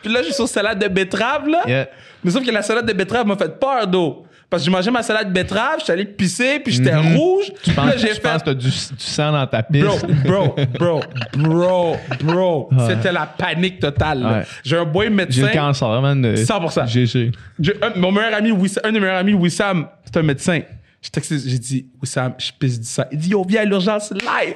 [0.00, 1.60] Puis là, je suis sur salade de betterave, là.
[1.66, 1.88] Yeah.
[2.24, 4.24] Mais sauf que la salade de betterave m'a fait peur d'eau.
[4.52, 7.16] Parce que j'ai mangé ma salade betterave, j'étais allé pisser, puis j'étais Mhm.
[7.16, 7.46] rouge.
[7.62, 8.20] Tu penses, Là, j'ai tu fait.
[8.20, 9.84] penses que t'as du, du sang dans ta piste.
[10.24, 11.00] Bro, bro, bro,
[11.38, 12.70] bro, bro.
[12.88, 14.24] C'était la panique totale.
[14.24, 14.42] Ouais.
[14.62, 15.46] J'ai un boy J'ai médecin.
[15.46, 16.20] le cancer, man.
[16.22, 16.86] de- 100%.
[16.86, 17.32] GG.
[17.58, 20.60] J'ai- un- mon meilleur ami, Wissam, un de mes meilleurs amis, Wissam, c'est un médecin.
[21.00, 23.04] J'ai j'ai dit, Wissam, je pisse du sang.
[23.10, 24.54] Il dit, yo, viens à l'urgence live.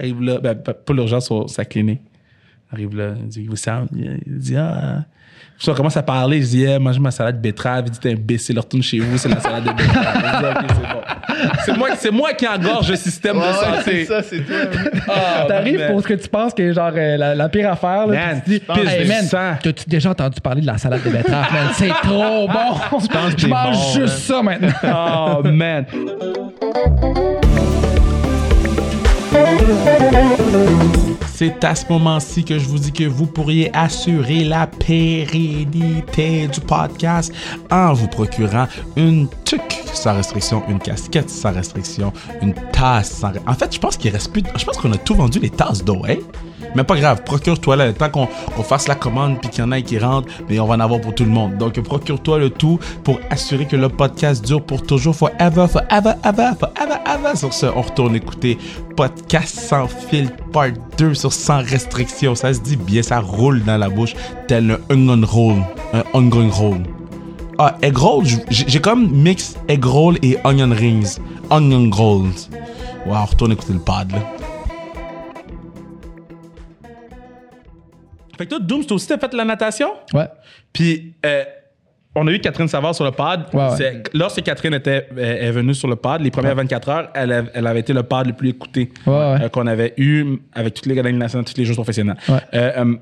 [0.00, 2.00] Arrive là, ben, pas pas l'urgence sa clinique.
[2.74, 5.04] Arrive là, il dit, Wissam, il dit, ah.
[5.58, 7.84] Puis on commence à parler, je dis, yeah, mange ma salade de betterave.
[7.86, 10.66] Il dit, t'es imbécile, retourne chez vous, c'est la salade de betterave.
[10.68, 11.00] C'est bon.
[11.64, 14.06] C'est moi, c'est moi qui engorge le système de santé.
[14.22, 14.56] c'est toi.
[15.08, 18.06] Ah, T'arrives pour ce que tu penses qui est genre euh, la, la pire affaire.
[18.06, 21.02] Là, Man, tu te dis, pisse hey, man, t'as-tu déjà entendu parler de la salade
[21.04, 21.68] de betterave, man?
[21.74, 22.98] C'est trop bon!
[22.98, 25.38] que Je mange bon, juste ça maintenant.
[25.40, 25.84] Oh, man.
[31.34, 36.60] C'est à ce moment-ci que je vous dis que vous pourriez assurer la pérennité du
[36.60, 37.32] podcast
[37.70, 38.66] en vous procurant
[38.96, 43.32] une tuque sans restriction, une casquette sans restriction, une tasse sans...
[43.46, 44.42] En fait, je pense qu'il reste plus...
[44.56, 46.16] Je pense qu'on a tout vendu les tasses d'eau, hein?
[46.74, 49.66] Mais pas grave, procure-toi là, le temps qu'on qu'on fasse la commande puis qu'il y
[49.66, 51.56] en a qui rentrent, mais on va en avoir pour tout le monde.
[51.56, 56.50] Donc procure-toi le tout pour assurer que le podcast dure pour toujours, forever, forever, ever,
[56.58, 57.36] forever, ever.
[57.36, 58.58] Sur ce, on retourne écouter
[58.96, 62.34] Podcast sans fil, part 2 sur sans restriction.
[62.34, 64.14] Ça se dit bien, ça roule dans la bouche
[64.46, 66.82] tel un onion roll, un onion roll.
[67.58, 71.18] Ah, egg roll, j'ai comme mix egg roll et onion rings.
[71.50, 72.30] Onion rolls.
[73.06, 74.33] Ouais, on retourne écouter le pod là.
[78.36, 79.88] Fait que toi, Dooms, toi aussi, t'as fait de la natation?
[80.12, 80.26] Ouais.
[80.72, 81.44] Puis, euh,
[82.16, 83.40] on a eu Catherine Savard sur le pod.
[83.52, 84.02] Ouais, ouais.
[84.12, 87.42] Lorsque Catherine était, euh, est venue sur le pod, les premières 24 heures, elle, a-
[87.54, 89.38] elle avait été le pod le plus écouté Ouais, ouais.
[89.42, 92.16] euh, qu'on avait eu avec toutes les galeries nationales, tous les jeux professionnels.
[92.28, 92.38] Ouais.
[92.54, 92.94] Euh, euh,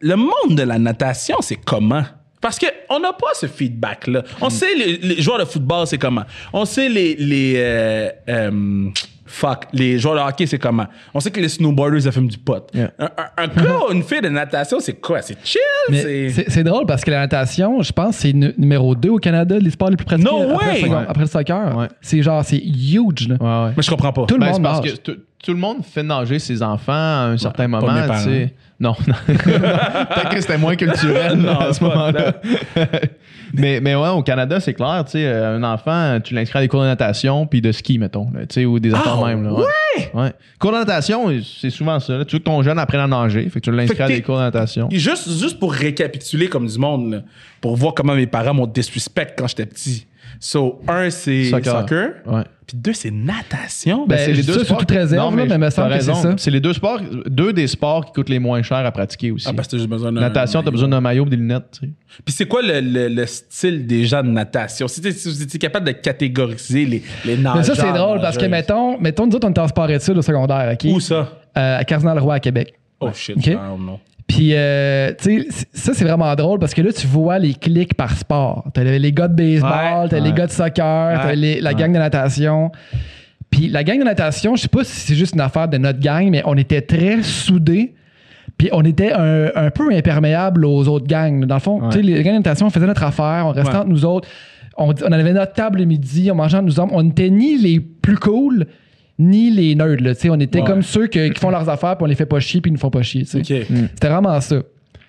[0.00, 2.02] le monde de la natation, c'est comment?
[2.40, 4.24] Parce qu'on n'a pas ce feedback-là.
[4.40, 6.24] On sait les, les joueurs de football, c'est comment?
[6.52, 7.14] On sait les...
[7.14, 7.54] les
[9.32, 10.86] fuck, les joueurs de hockey, c'est comment.
[11.14, 12.66] On sait que les snowboarders, ils fument du pot.
[12.74, 12.92] Yeah.
[12.98, 15.22] Un, un- un gars ou une fille de natation, c'est quoi?
[15.22, 15.60] C'est chill?
[16.48, 16.62] C'est...
[16.64, 19.90] drôle parce que la natation, je pense, c'est nu- numéro 2 au Canada, les sports
[19.90, 20.74] les plus pratiqués No après, way!
[20.74, 21.04] le, second- Ouais.
[21.08, 21.76] après le soccer.
[21.76, 21.88] Ouais.
[22.00, 23.28] C'est genre, c'est huge.
[23.28, 23.36] Là.
[23.40, 23.72] Ouais, ouais.
[23.76, 24.26] Mais je comprends pas.
[24.26, 24.92] Tout le Ben, monde parce nage.
[24.94, 28.06] que tout, tout le monde fait nager ses enfants à un certain pas moment, mes
[28.06, 28.46] parents.
[28.82, 29.14] Non, non.
[29.26, 32.34] Peut-être que c'était moins culturel Non, à ce moment-là.
[33.54, 36.62] mais, mais ouais, au Canada, c'est clair, tu sais, euh, un enfant, tu l'inscris à
[36.62, 39.28] des cours de natation puis de ski, mettons, là, tu sais, ou des affaires Ah,
[39.28, 39.44] même.
[39.44, 40.10] Là, ouais.
[40.14, 40.32] ouais?
[40.58, 42.18] Cours de natation, c'est souvent ça.
[42.18, 42.24] là.
[42.24, 44.38] Tu veux que ton jeune apprenne à nager, fait que tu l'inscris à des cours
[44.38, 44.88] de natation.
[44.90, 47.18] Juste, juste pour récapituler comme du monde, là,
[47.60, 50.06] pour voir comment mes parents m'ont disrespect quand j'étais petit.
[50.44, 51.72] So, un, c'est Soccer.
[51.82, 52.08] soccer.
[52.26, 52.42] Ouais.
[52.66, 54.06] Puis deux, c'est natation.
[54.08, 54.78] Ben, c'est les ça, deux sous sports.
[54.78, 56.14] toute réserve, Non, là, mais semble que c'est raison.
[56.22, 56.34] ça.
[56.36, 59.46] C'est les deux sports, deux des sports qui coûtent les moins chers à pratiquer aussi.
[59.48, 60.20] ah, parce que t'as juste besoin d'un.
[60.20, 61.92] Natation, t'as besoin d'un maillot et des lunettes, tu sais.
[62.24, 64.88] Puis c'est quoi le, le- le style des gens de natation?
[64.88, 67.56] Si t'es si vous étiez capable de catégoriser les, les nageurs.
[67.58, 70.18] Mais ça, c'est drôle parce que, mettons, mettons, nous autres, on était en sport études
[70.18, 70.90] au secondaire, OK?
[70.92, 71.28] Où ça?
[71.56, 72.74] Euh, à Cardinal-Roy, à Québec.
[73.00, 73.46] Oh shit, Ok?
[73.46, 74.00] I don't know.
[74.34, 77.92] Puis, euh, tu sais, ça, c'est vraiment drôle parce que là, tu vois les clics
[77.94, 78.64] par sport.
[78.72, 79.70] T'as les, les gars de baseball,
[80.04, 80.08] Ouais.
[80.08, 81.36] t'as les gars de soccer, t'as Ouais.
[81.36, 82.70] les- la gang de natation.
[83.50, 86.00] Puis, la gang de natation, je sais pas si c'est juste une affaire de notre
[86.00, 87.94] gang, mais on était très soudés.
[88.56, 91.44] Puis, on était un, un peu imperméables aux autres gangs.
[91.44, 93.76] Dans le fond, tu sais, les gangs de natation, on faisait notre affaire, on restait
[93.76, 94.26] entre nous autres.
[94.78, 96.92] On, on avait notre table le midi, on mangeait entre nous autres.
[96.94, 98.66] On n'était ni les plus cool,
[99.18, 100.00] ni les nerds.
[100.00, 100.30] Là, tu sais.
[100.30, 100.66] on était Ouais.
[100.66, 102.74] comme ceux que- qui font leurs affaires, puis on les fait pas chier, puis ils
[102.74, 103.24] nous font pas chier.
[103.24, 103.38] sais.
[103.38, 103.66] Ok.
[103.94, 104.56] C'était vraiment ça.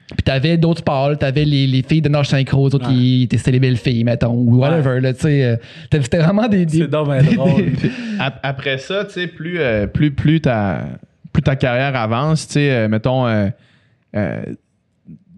[0.10, 1.16] Puis t'avais d'autres là.
[1.16, 4.34] t'avais les, les filles de nage synchro, autres qui étaient c'était les belles filles, mettons,
[4.34, 5.44] ou whatever, là, tu sais.
[5.44, 5.56] euh,
[5.92, 6.66] C'était vraiment des...
[6.66, 7.64] des- bien drôle.
[8.20, 10.82] Ap- Après ça, tu sais, plus, euh, plus, plus, ta,
[11.32, 13.48] plus ta carrière avance, tu sais, euh, mettons, euh,
[14.16, 14.42] euh,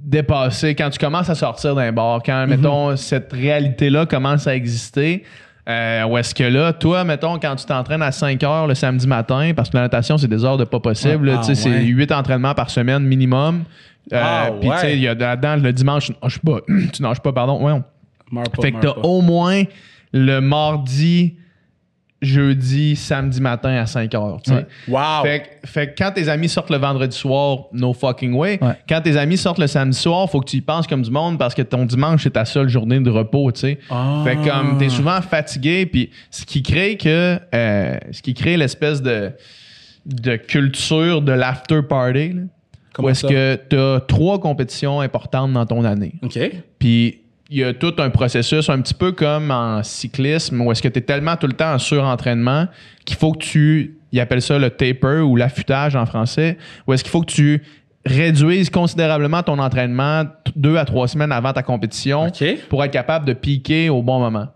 [0.04, 5.24] dépasser, quand tu commences à sortir d'un bar, quand, mettons, cette réalité-là commence à exister,
[5.68, 9.08] euh, où est-ce que là, toi, mettons, quand tu t'entraînes à 5 heures le samedi
[9.08, 11.56] matin, parce que la natation, c'est des heures de pas possible, Ah, ouais.
[11.56, 13.64] c'est 8 entraînements par semaine minimum.
[14.14, 16.60] Euh, Ah, Puis, tu sais, il y a là-dedans, le dimanche, tu nages pas,
[16.94, 17.80] tu nages pas, pardon, ouais,
[18.32, 19.64] pas, fait que t'as au moins
[20.14, 21.36] le mardi,
[22.26, 24.40] jeudi, samedi matin à 5 heures.
[24.44, 24.66] tu sais.
[24.88, 25.24] Wow!
[25.24, 28.60] Fait, que- fait que quand tes amis sortent le vendredi soir, no fucking way.
[28.62, 28.74] Ouais.
[28.90, 31.38] Quand tes amis sortent le samedi soir, faut que tu y penses comme du monde
[31.40, 33.80] parce que ton dimanche, c'est ta seule journée de repos, tu sais.
[33.90, 34.22] Ah.
[34.26, 38.58] Fait que comme t'es souvent fatigué, puis ce qui crée que, euh, ce qui crée
[38.58, 39.32] l'espèce de,
[40.06, 42.42] de culture de l'after party, là,
[43.00, 46.14] où est-ce que t'as trois compétitions importantes dans ton année.
[46.24, 46.40] OK.
[46.80, 50.82] Puis il y a tout un processus un petit peu comme en cyclisme où est-ce
[50.82, 52.68] que tu es tellement tout le temps en surentraînement
[53.06, 57.04] qu'il faut que tu, ils appellent ça le taper ou l'affûtage en français, où est-ce
[57.04, 57.64] qu'il faut que tu
[58.06, 60.24] réduises considérablement ton entraînement
[60.56, 62.32] deux à trois semaines avant ta compétition
[62.70, 64.48] pour être capable de piquer au bon moment.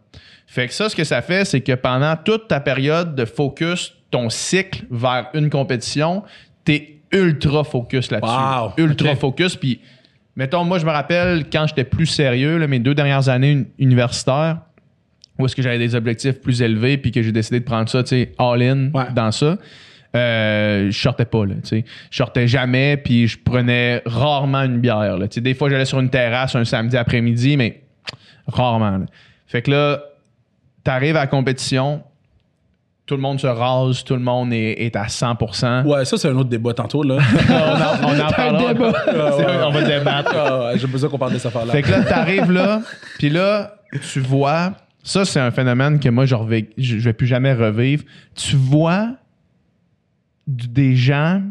[0.45, 3.93] Fait que ça, ce que ça fait, c'est que pendant toute ta période de focus,
[4.09, 6.23] ton cycle vers une compétition,
[6.63, 8.33] t'es ultra focus là-dessus.
[8.33, 8.73] Wow.
[8.77, 9.55] Ultra focus.
[9.55, 9.79] Puis,
[10.39, 13.67] mettons, moi, je me rappelle quand j'étais plus sérieux, là, mes deux dernières années uni-
[13.77, 14.59] universitaires,
[15.37, 18.01] où est-ce que j'avais des objectifs plus élevés, puis que j'ai décidé de prendre ça,
[18.03, 19.11] tu sais, all-in Ouais.
[19.13, 19.57] dans ça.
[20.15, 21.85] Euh, je sortais pas là, tu sais.
[22.09, 25.17] Je sortais jamais, puis je prenais rarement une bière.
[25.17, 25.27] Là.
[25.27, 27.83] Tu sais, des fois, j'allais sur une terrasse un samedi après-midi, mais
[28.47, 28.97] rarement.
[28.97, 29.05] là.
[29.45, 30.01] Fait que là,
[30.83, 32.01] t'arrives à la compétition,
[33.09, 35.83] tout le monde se rase, tout le monde est, est à 100%.
[35.85, 37.17] Ouais, ça, c'est un autre débat tantôt, là.
[37.49, 38.71] on en, on en parlera.
[38.73, 38.93] débat.
[39.05, 40.31] C'est- On va débattre.
[40.35, 41.71] Ah, ouais, J'ai besoin qu'on parle de cette affaire-là.
[41.73, 42.81] Fait que là, t'arrives là,
[43.17, 43.73] puis là,
[44.13, 46.35] tu vois, ça, c'est un phénomène que moi, je,
[46.77, 48.03] je vais plus jamais revivre.
[48.35, 49.09] Tu vois
[50.47, 51.41] des gens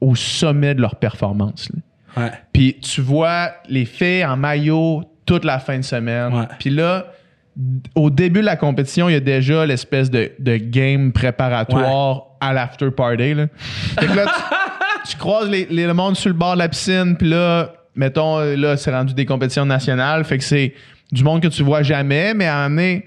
[0.00, 1.68] au sommet de leur performance.
[1.74, 2.22] là.
[2.24, 2.30] Ouais.
[2.52, 6.32] Puis tu vois les filles en maillot toute la fin de semaine.
[6.34, 6.46] Ouais.
[6.60, 7.06] Puis là,
[7.94, 12.52] au début de la compétition, il y a déjà l'espèce de, de game préparatoire à
[12.52, 13.34] l'after party.
[13.34, 13.46] Là.
[13.98, 14.24] Fait que là,
[15.04, 17.72] tu, tu croises les, les- le monde sur le bord de la piscine, puis là,
[17.94, 20.24] mettons, là, c'est rendu des compétitions nationales.
[20.24, 20.74] Fait que c'est
[21.12, 23.06] du monde que tu vois jamais, mais à un moment donné,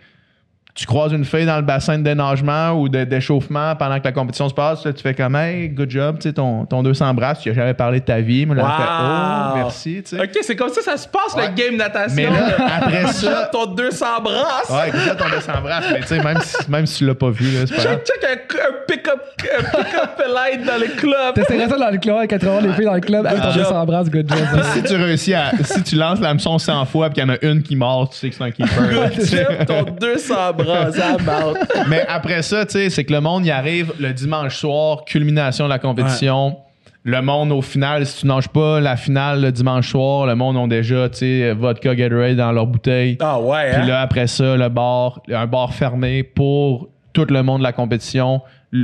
[0.75, 4.11] tu croises une fille dans le bassin de dénagement ou de d'échauffement pendant que la
[4.11, 7.13] compétition se passe, là, tu fais comme hey, good job, tu sais, ton, ton 200
[7.13, 10.15] bras, tu as jamais parlé de ta vie, mais là, elle fait, oh, merci, tu
[10.17, 10.23] sais.
[10.23, 11.47] Ok, c'est comme ça ça se passe, Ouais.
[11.49, 12.15] le game natation.
[12.15, 14.69] Mais là, après ça- ton 200 brasses.
[14.69, 17.15] Ouais, good job, ton 200 bras, mais tu sais, même si, même si tu l'as
[17.15, 17.81] pas vu, là, c'est pas.
[17.83, 21.35] Check, check un, un pick-up un pick-up light dans le club.
[21.35, 23.41] T'essaierais ça dans le club, quand tu vas voir les filles dans le club, avec
[23.43, 23.63] ton job.
[23.63, 24.63] 200 bras, good job.
[24.73, 25.51] si tu réussis à.
[25.63, 28.17] Si tu lances l'hameçon 100 fois et qu'il y en a une qui mord, tu
[28.17, 29.11] sais que c'est un keeper.
[29.19, 29.45] sais.
[29.45, 30.62] Check ton 200 brasses,
[31.89, 35.65] Mais après ça, tu sais, c'est que le monde y arrive le dimanche soir, culmination
[35.65, 36.57] de la compétition.
[37.05, 40.55] Le monde, au final, si tu nages pas la finale le dimanche soir, le monde
[40.55, 43.17] ont déjà, tu sais, vodka Gatorade dans leur bouteille.
[43.19, 43.85] Ah ouais, Puis hein?
[43.87, 48.41] là, après ça, le bar, un bar fermé pour tout le monde de la compétition.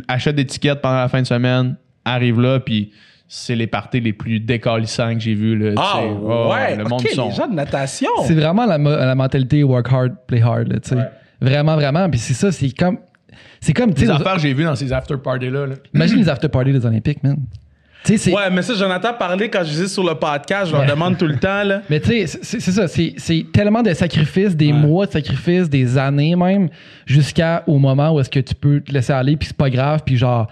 [0.09, 2.91] Achète des tickets pendant la fin de semaine, arrive là, puis
[3.31, 5.73] c'est les parties les plus décalissants que j'ai vues.
[5.77, 5.99] Ah.
[6.03, 7.29] Oh, ouais, le monde ok, sont.
[7.29, 8.09] les gens de natation.
[8.25, 8.77] C'est vraiment la,
[9.15, 11.09] mentalité work hard, play hard, là, tu sais.
[11.41, 12.09] Vraiment, vraiment.
[12.09, 12.97] Puis c'est ça, c'est comme.
[13.61, 15.65] C'est comme, tu Les affaires que j'ai vues dans ces after parties-là.
[15.67, 15.75] là.
[15.93, 17.37] imagine les after parties des Olympiques, man.
[18.03, 18.33] Tu sais, c'est.
[18.33, 21.17] Ouais, mais ça, j'en entends parler quand je dis sur le podcast, je leur demande
[21.17, 21.81] tout le temps, là.
[21.89, 25.69] Mais tu sais, c'est c'est ça, c'est c'est tellement de sacrifices, des mois de sacrifices,
[25.69, 26.69] des années même,
[27.05, 30.01] jusqu'à au moment où est-ce que tu peux te laisser aller, puis c'est pas grave,
[30.05, 30.47] puis genre,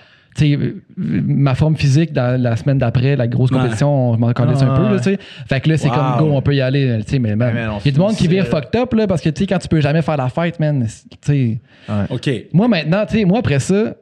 [0.97, 3.57] ma forme physique dans la semaine d'après, la grosse Ouais.
[3.57, 4.97] compétition, on m'en connaît un Ah, peu, là, ouais.
[4.97, 5.17] tu sais.
[5.47, 5.95] Fait que là, c'est Wow.
[5.95, 7.89] comme, go, on peut y aller, tu sais, mais man, Mais man, on il y
[7.89, 9.81] a du monde qui vire fucked up, là, parce que, tu sais, quand tu peux
[9.81, 11.61] jamais faire la fête, man, c'est- tu sais.
[12.09, 12.29] OK.
[12.53, 13.95] Moi, maintenant, tu sais, moi, après ça,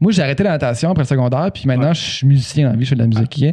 [0.00, 2.76] moi, j'ai arrêté la natation après le secondaire, puis maintenant, je suis musicien dans la
[2.78, 3.44] vie, je fais de la musique.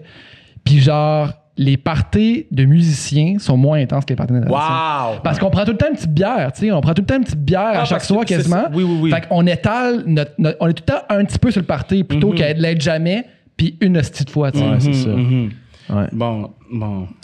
[0.64, 4.58] Puis genre, les parties de musiciens sont moins intenses que les parties de natation.
[4.58, 5.20] Wow!
[5.24, 7.06] Parce qu'on prend tout le temps une petite bière, tu sais, on prend tout le
[7.06, 8.66] temps une petite bière à Ah, chaque parce que soir quasiment.
[8.74, 9.12] Oui, oui, oui.
[9.12, 11.66] Fait qu'on étale, notre, notre- on est tout le temps un petit peu sur le
[11.68, 12.36] party plutôt Mhm.
[12.36, 14.66] qu'à de l'être jamais, puis une petite fois, tu sais.
[14.66, 15.10] Ouais, c'est ça.
[15.10, 15.52] Mhm.
[15.90, 16.08] Ouais.
[16.12, 17.08] Bon, bon.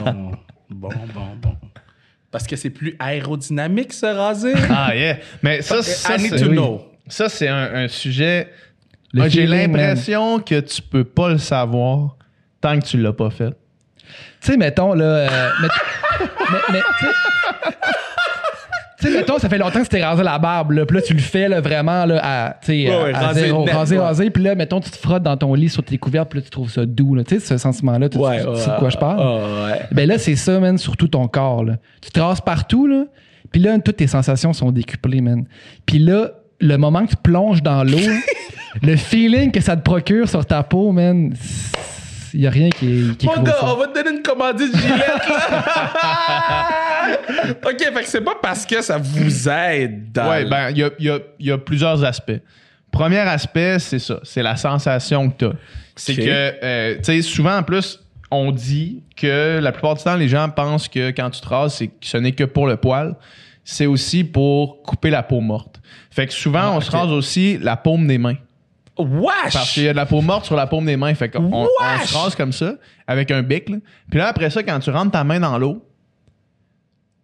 [0.00, 0.30] bon,
[0.70, 1.54] bon, bon, bon.
[2.30, 4.52] Parce que c'est plus aérodynamique, se raser.
[4.68, 5.16] Ah, yeah.
[5.42, 6.56] Mais ça, ça I need c'est- to oui.
[6.56, 6.82] know.
[7.08, 8.48] ça, c'est un, un sujet.
[9.18, 12.16] Ah, J'ai l'impression que tu peux pas le savoir
[12.68, 13.50] tant que tu l'as pas fait.
[14.40, 15.04] Tu sais, mettons, là.
[15.04, 15.28] euh,
[15.62, 15.68] met-
[16.50, 17.12] mais, mais, tu sais-
[18.98, 20.86] tu sais, mettons, ça fait longtemps que tu t'es rasé la barbe, là.
[20.86, 23.26] Puis là, tu le fais, là, vraiment, là, à, tu sais, Ouais, ouais, à- à
[23.28, 23.64] rasé zéro,
[24.02, 24.30] rasé.
[24.30, 26.50] Puis là, mettons, tu te frottes dans ton lit sur tes couvertes, puis là, tu
[26.50, 27.22] trouves ça doux, là.
[27.22, 29.20] Tu sais, ce sentiment-là, tu, tu- tu sais de quoi je parle?
[29.20, 29.80] ouais.
[29.92, 31.74] Ben là, c'est ça, man, sur tout ton corps, là.
[32.00, 33.04] Tu te rases partout, là.
[33.52, 35.44] Puis là, toutes tes sensations sont décuplées, man.
[35.84, 37.98] Puis là, le moment que tu plonges dans l'eau,
[38.82, 41.34] le feeling que ça te procure sur ta peau, man,
[42.36, 43.64] il y a rien qui est, qui Mon gars, ça.
[43.74, 46.68] on va te donner une commandite Gillette, là.
[47.64, 50.28] OK, fait que c'est pas parce que ça vous aide dans...
[50.30, 52.40] Ouais, ben, il y a, il y a- il y a plusieurs aspects.
[52.90, 54.20] Premier aspect, c'est ça.
[54.22, 55.52] C'est la sensation que tu as.
[55.94, 56.24] C'est que,
[56.62, 60.48] euh, tu sais, souvent, en plus, on dit que la plupart du temps, les gens
[60.48, 63.14] pensent que quand tu te rases, ce n'est que pour le poil.
[63.64, 65.80] C'est aussi pour couper la peau morte.
[66.10, 68.36] Fait que souvent, on se rase aussi la paume des mains.
[68.98, 69.52] Wesh!
[69.52, 71.14] Parce qu'il y a de la peau morte sur la paume des mains.
[71.14, 72.08] Fait qu'on on, on Wesh!
[72.08, 72.74] se rase comme ça,
[73.06, 73.68] avec un bic.
[73.68, 73.76] là.
[74.10, 75.84] Puis là, après ça, quand tu rentres ta main dans l'eau,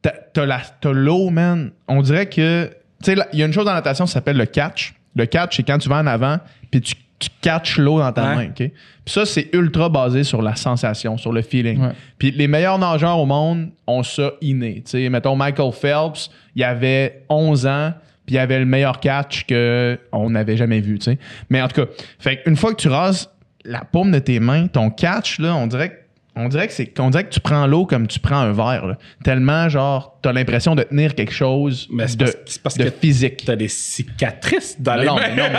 [0.03, 1.71] t'as- t'as la- t'as l'eau, man.
[1.89, 2.67] On dirait que.
[3.03, 4.95] Tu sais, là, il y a une chose dans la natation, ça s'appelle le catch.
[5.17, 6.39] Le catch, c'est quand tu vas en avant,
[6.71, 8.37] puis tu, tu catches l'eau dans ta Ouais.
[8.37, 8.47] main.
[8.51, 8.57] OK?
[9.05, 11.81] Puis ça, c'est ultra basé sur la sensation, sur le feeling.
[11.81, 11.93] Ouais.
[12.19, 14.83] Puis les meilleurs nageurs au monde ont ça inné.
[14.85, 17.93] Tu sais, mettons Michael Phelps, il avait 11 ans,
[18.27, 20.99] puis il avait le meilleur catch qu'on n'avait jamais vu.
[20.99, 21.19] tu sais.
[21.51, 23.31] Mais en tout cas, fait une fois que tu rases
[23.65, 25.95] la paume de tes mains, ton catch, là, on dirait que
[26.35, 28.87] On dirait que c'est on dirait que tu prends l'eau comme tu prends un verre.
[28.87, 28.97] là.
[29.23, 32.85] Tellement genre t'as l'impression de tenir quelque chose Mais c'est de, parce- c'est parce de
[32.85, 33.43] que physique.
[33.45, 35.29] T'as des cicatrices dans les Non, mains.
[35.29, 35.59] mais non, mais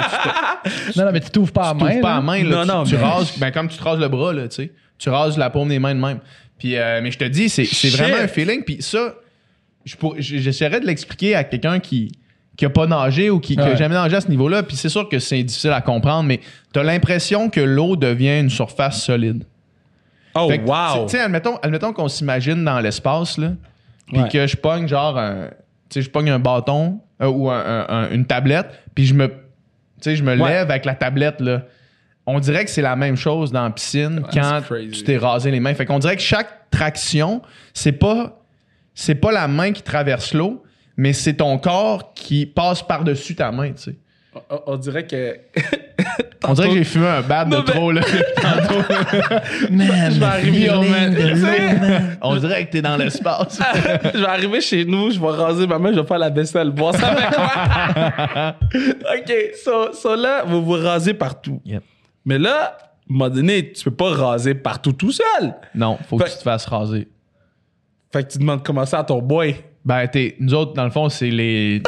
[0.91, 1.89] tu Non, non, mais tu t'ouvres pas la tu main.
[1.91, 4.07] t'ouvres pas main, là, Non, tu, non, tu rases, ben, comme tu te rases le
[4.07, 4.71] bras, là, tu sais.
[4.97, 6.19] Tu rases la paume des mains de même.
[6.57, 8.63] Puis, euh, mais je te dis, c'est, vraiment un feeling.
[8.63, 9.13] Puis ça,
[9.85, 12.11] je pour- j- j'essaierais de l'expliquer à quelqu'un qui
[12.57, 13.77] qui a pas nagé ou qui, qui a Ouais.
[13.77, 14.63] jamais nagé à ce niveau-là.
[14.63, 16.39] Puis c'est sûr que c'est difficile à comprendre, mais
[16.73, 19.43] tu as l'impression que l'eau devient une surface solide.
[20.35, 21.05] Oh, que, wow.
[21.05, 23.53] Tu sais, admettons, admettons qu'on s'imagine dans l'espace, là,
[24.07, 24.29] puis Ouais.
[24.29, 25.47] que je pogne genre un,
[25.89, 29.13] tu sais, je pogne un bâton euh, ou un- un- un- une tablette, puis je
[29.13, 29.33] me, tu
[30.01, 30.49] sais, je me Ouais.
[30.49, 31.63] lève avec la tablette, là.
[32.25, 35.59] On dirait que c'est la même chose dans la piscine quand tu t'es rasé les
[35.59, 35.73] mains.
[35.73, 37.41] Fait qu'on dirait que chaque traction,
[37.73, 38.41] c'est pas,
[38.95, 40.63] c'est pas la main qui traverse l'eau,
[40.97, 43.95] mais c'est ton corps qui passe par-dessus ta main, tu sais.
[44.49, 45.37] On, on dirait que.
[46.45, 48.01] On dirait que j'ai fumé un bat de Non, trop, là,
[48.35, 48.81] tantôt.
[49.71, 52.17] Man, Je vais arriver au man.
[52.21, 53.59] On dirait que t'es dans l'espace.
[54.13, 56.69] je vais arriver chez nous, je vais raser ma main, je vais faire la vaisselle.
[56.75, 58.55] Voir ça avec quoi?
[59.15, 59.33] OK,
[59.63, 61.61] so, so là, vous vous rasez partout.
[61.63, 61.83] Yep.
[62.25, 62.77] Mais là, à un
[63.07, 65.53] moment donné, tu peux pas raser partout tout seul.
[65.75, 67.07] Non, faut que Fait- tu te fasses raser.
[68.11, 69.55] Fait que tu demandes comment ça à ton boy.
[69.85, 71.81] Ben, t'es, nous autres, dans le fond, c'est les.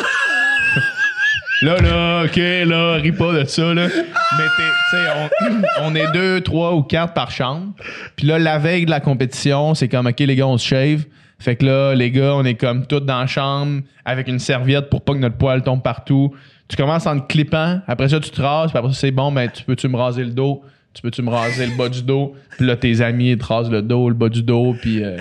[1.62, 3.88] là, là, ok, là, ris pas de ça, là.
[3.88, 7.74] Mais t'es, on, on est deux, trois ou quatre par chambre.
[8.16, 11.06] Puis là, la veille de la compétition, c'est comme, ok, les gars, on se shave.
[11.40, 14.90] Fait que là, les gars, on est comme tous dans la chambre avec une serviette
[14.90, 16.34] pour pas que notre poil tombe partout.
[16.68, 17.82] Tu commences en te clippant.
[17.88, 18.72] Après ça, tu te rases.
[18.74, 20.64] Après ça, c'est bon, ben, tu peux-tu me raser le dos?
[20.94, 22.36] Tu peux-tu me raser le bas du dos?
[22.58, 24.76] Puis là, tes amis, ils te le dos, le bas du dos.
[24.82, 25.04] Puis.
[25.04, 25.18] euh,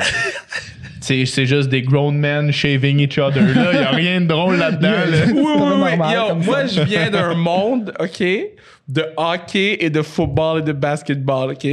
[1.04, 3.42] c'est, c'est juste des grown men shaving each other.
[3.54, 4.90] Là, il a rien de drôle là-dedans.
[5.10, 5.18] là.
[5.26, 5.56] Oui, oui, oui.
[5.96, 8.22] normal Yo, moi, je viens d'un monde, OK,
[8.88, 11.66] de hockey et de football et de basketball, OK?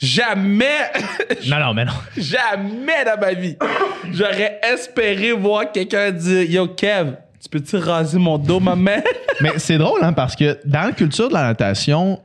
[0.00, 0.64] Jamais,
[1.48, 1.92] Non, non, mais non.
[2.16, 3.56] jamais dans ma vie,
[4.12, 9.00] j'aurais espéré voir quelqu'un dire Yo, Kev, tu peux-tu raser mon dos, ma main?
[9.40, 12.20] Mais c'est drôle, hein, parce que dans la culture de la natation,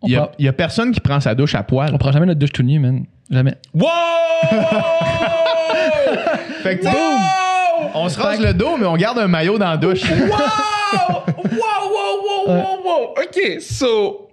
[0.00, 1.90] On il y, a- prend- y a personne qui prend sa douche à poil.
[1.92, 3.04] On prend jamais notre douche tout nu, man.
[3.30, 3.54] Jamais.
[3.74, 3.88] Wow!
[6.62, 7.90] Fait que, wow!
[7.94, 10.02] on se rase le dos, mais on garde un maillot dans la douche.
[10.10, 10.28] Wow!
[10.92, 13.14] Wow, wow, wow, wow, wow.
[13.16, 14.28] OK, so.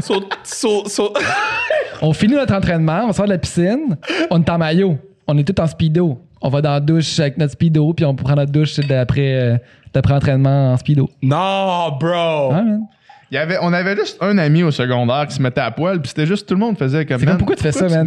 [0.00, 1.12] So, so, so.
[2.00, 3.96] On finit notre entraînement, on sort de la piscine,
[4.30, 4.96] on est en maillot.
[5.26, 6.18] On est tous en speedo.
[6.40, 9.58] On va dans la douche avec notre speedo, puis on prend notre douche d'après euh,
[9.92, 11.10] d'après entraînement en speedo.
[11.20, 12.52] non, bro!
[12.52, 12.86] Man?
[13.30, 16.00] Il y avait, on avait juste un ami au secondaire qui se mettait à poil,
[16.00, 18.04] puis c'était juste tout le monde faisait comme man, pourquoi tu fais ça, man?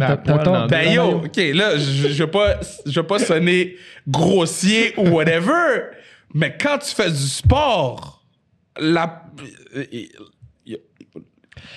[0.68, 3.76] Ben yo, ok, là, je, je veux pas, je veux pas sonner
[4.08, 5.82] grossier ou whatever,
[6.34, 8.24] mais quand tu fais du sport,
[8.80, 9.22] la,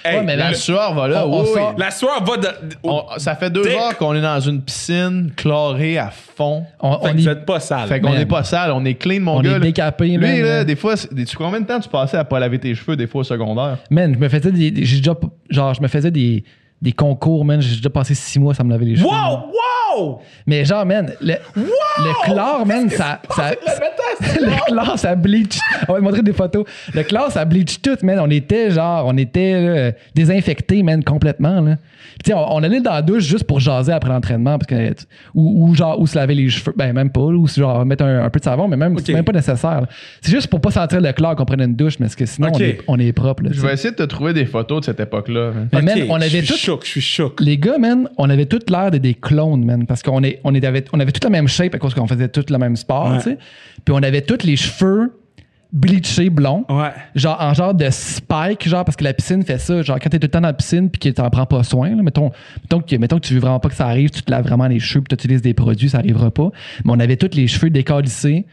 [0.03, 1.27] Hey, Ouais, mais La le- sueur va là.
[1.27, 1.53] On- on oui, oui.
[1.59, 2.47] sort- la soirée va de,
[2.83, 3.71] On- ça fait deux Dick.
[3.73, 6.63] heures qu'on est dans une piscine chlorée à fond.
[6.79, 7.87] On, Fait on y- pas sale.
[7.87, 9.51] Fait qu'on n'est pas sale, on est clean, mon On gars.
[9.51, 9.59] est là.
[9.59, 10.41] décapé, Lui, man.
[10.41, 13.07] là, des fois, tu combien de temps tu passais à pas laver tes cheveux, des
[13.07, 13.77] fois au secondaire?
[13.89, 14.85] Man, je me faisais des.
[14.85, 15.15] J'ai déjà.
[15.49, 16.43] Genre, je me faisais des,
[16.81, 17.61] des concours, man.
[17.61, 19.07] J'ai déjà passé six mois, ça me laver les cheveux.
[19.09, 19.31] man.
[19.31, 19.51] wow,
[19.97, 20.21] wow!
[20.45, 23.21] Mais genre, man, le, le chlore, man, ça.
[23.35, 25.57] ça le chlore, ça bleach.
[25.87, 26.65] On va te montrer des photos.
[26.93, 28.19] Le chlore, ça bleach tout, man.
[28.21, 31.77] On était genre, on était là, désinfectés, man, complètement, là.
[32.15, 34.67] Puis, tu sais, on, on allait dans la douche juste pour jaser après l'entraînement, parce
[34.67, 34.95] que,
[35.33, 36.73] ou, ou genre, ou se laver les cheveux.
[36.75, 39.25] Ben, même pas, ou genre, mettre un, un peu de savon, mais même, c'est même
[39.25, 39.85] pas nécessaire.
[40.21, 42.51] C'est juste pour pas sentir le chlore qu'on prenait une douche, mais parce que sinon,
[42.53, 43.49] on, est, on est propre, là.
[43.51, 45.51] Je vais essayer de te trouver des photos de cette époque-là.
[45.73, 46.57] Mais, man, on je avait suis tout.
[46.57, 47.41] choc, je suis choc.
[47.41, 49.84] Les gars, man, on avait tout l'air de des clones, man.
[49.87, 52.07] Parce qu'on est, on est, avait, on avait toute la même shape à cause qu'on
[52.07, 53.17] faisait tout le même sport, Ouais.
[53.17, 53.37] tu sais.
[53.83, 55.13] Puis on avait tous les cheveux
[55.73, 56.63] bleachés blonds.
[56.69, 56.91] Ouais.
[57.15, 59.81] Genre en genre de spike, genre parce que la piscine fait ça.
[59.81, 61.89] Genre quand t'es tout le temps dans la piscine puis que t'en prends pas soin,
[61.95, 62.31] là, mettons,
[62.63, 64.67] mettons, que, mettons que tu veux vraiment pas que ça arrive, tu te laves vraiment
[64.67, 66.49] les cheveux puis tu utilises des produits, ça arrivera pas.
[66.85, 68.45] Mais on avait tous les cheveux décalissés.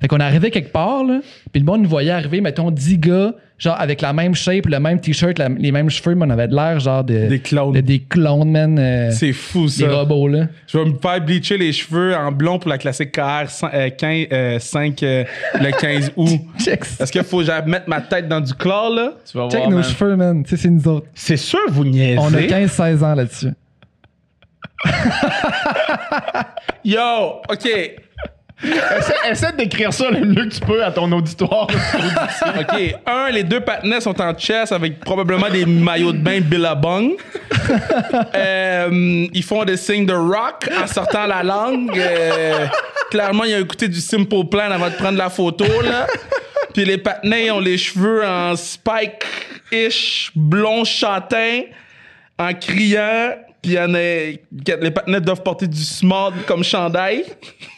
[0.00, 1.20] Fait qu'on arrivait quelque part, là,
[1.52, 4.80] puis le monde nous voyait arriver, mettons, 10 gars, genre avec la même shape, le
[4.80, 7.28] même t-shirt, les mêmes cheveux, mais on avait de l'air genre de.
[7.28, 7.72] Des clones.
[7.72, 8.76] de- des clones, man.
[8.78, 9.88] euh, C'est fou, des ça.
[9.88, 10.46] robots, là.
[10.66, 13.46] Je vais me faire bleacher les cheveux en blond pour la classique KR
[13.96, 15.24] 15, euh, 5 euh,
[15.60, 16.40] le 15 août.
[16.58, 19.12] Check, Est-ce qu'il faut que j'aille mettre ma tête dans du chlore, là?
[19.30, 19.84] Tu vas check voir, nos man.
[19.84, 20.42] cheveux, man.
[20.42, 21.06] Tu sais, c'est nous autres.
[21.14, 22.18] C'est sûr, vous niaisez.
[22.18, 23.50] On a 15-16 ans là-dessus.
[26.84, 27.68] Yo, OK.
[28.64, 31.66] Essaie, essaie décrire ça le mieux que tu peux à ton auditoire.
[32.60, 32.94] OK.
[33.06, 37.12] Un, les deux partenaires sont en chess avec probablement des maillots de bain Billabong.
[38.34, 41.98] Euh, ils font des signes de rock en sortant la langue.
[41.98, 42.66] Euh,
[43.10, 46.06] clairement, ils ont écouté du Simple Plan avant de prendre la photo, là.
[46.74, 51.62] Puis les partenaires ont les cheveux en spike-ish, blond châtain,
[52.38, 53.34] en criant.
[53.62, 57.22] Puis il y en a, les partenaires doivent porter du small comme chandail.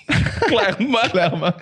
[0.47, 0.99] Clairement.
[1.11, 1.53] Clairement.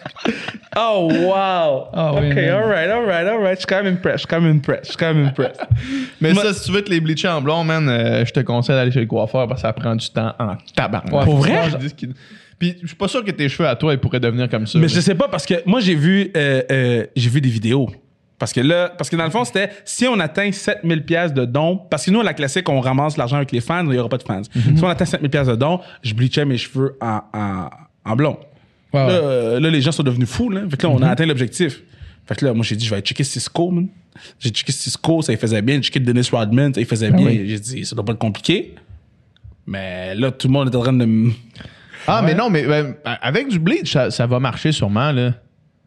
[0.77, 1.89] Oh, wow.
[1.93, 3.55] Ah oui, OK, alright, alright, alright.
[3.55, 4.15] Je suis quand même impressed.
[4.15, 4.85] Je suis quand même impressed.
[4.85, 5.61] Je suis quand même impressed.
[6.21, 8.41] Mais Moi- ça, si tu veux te les bleacher en blond, man, euh, je te
[8.41, 11.13] conseille d'aller chez le coiffeur parce que ça prend du temps en tabarnak.
[11.13, 11.69] Ouais, Pour vrai?
[12.59, 14.79] Puis je suis pas sûr que tes cheveux à toi, ils pourraient devenir comme ça.
[14.79, 17.91] Mais je sais pas parce que moi j'ai vu euh, euh, j'ai vu des vidéos.
[18.43, 21.45] Parce que là, parce que dans le fond, c'était si on atteint 7000 pièces de
[21.45, 23.99] dons, parce que nous, à la classique, on ramasse l'argent avec les fans, il n'y
[23.99, 24.43] aura pas de fans.
[24.53, 27.71] Si on atteint 7000 pièces de dons, je bleachais mes cheveux en, en,
[28.05, 28.37] en blond.
[28.93, 30.51] Là, euh, là, les gens sont devenus fous.
[30.51, 30.63] Là.
[30.69, 31.83] Fait que là, on a atteint l'objectif.
[32.27, 33.87] Fait que là, moi, j'ai dit, je vais aller checker Cisco, man.
[34.41, 35.77] J'ai checké Cisco, ça il faisait bien.
[35.77, 37.25] J'ai checké Dennis Rodman, ça il faisait bien.
[37.25, 37.45] oui.
[37.49, 38.75] J'ai dit, ça doit pas être compliqué.
[39.69, 41.31] Mais là, tout le monde est en train de me...
[42.09, 42.67] Ah, mais non, mais
[43.05, 45.29] avec du bleach, ça, ça va marcher sûrement, là.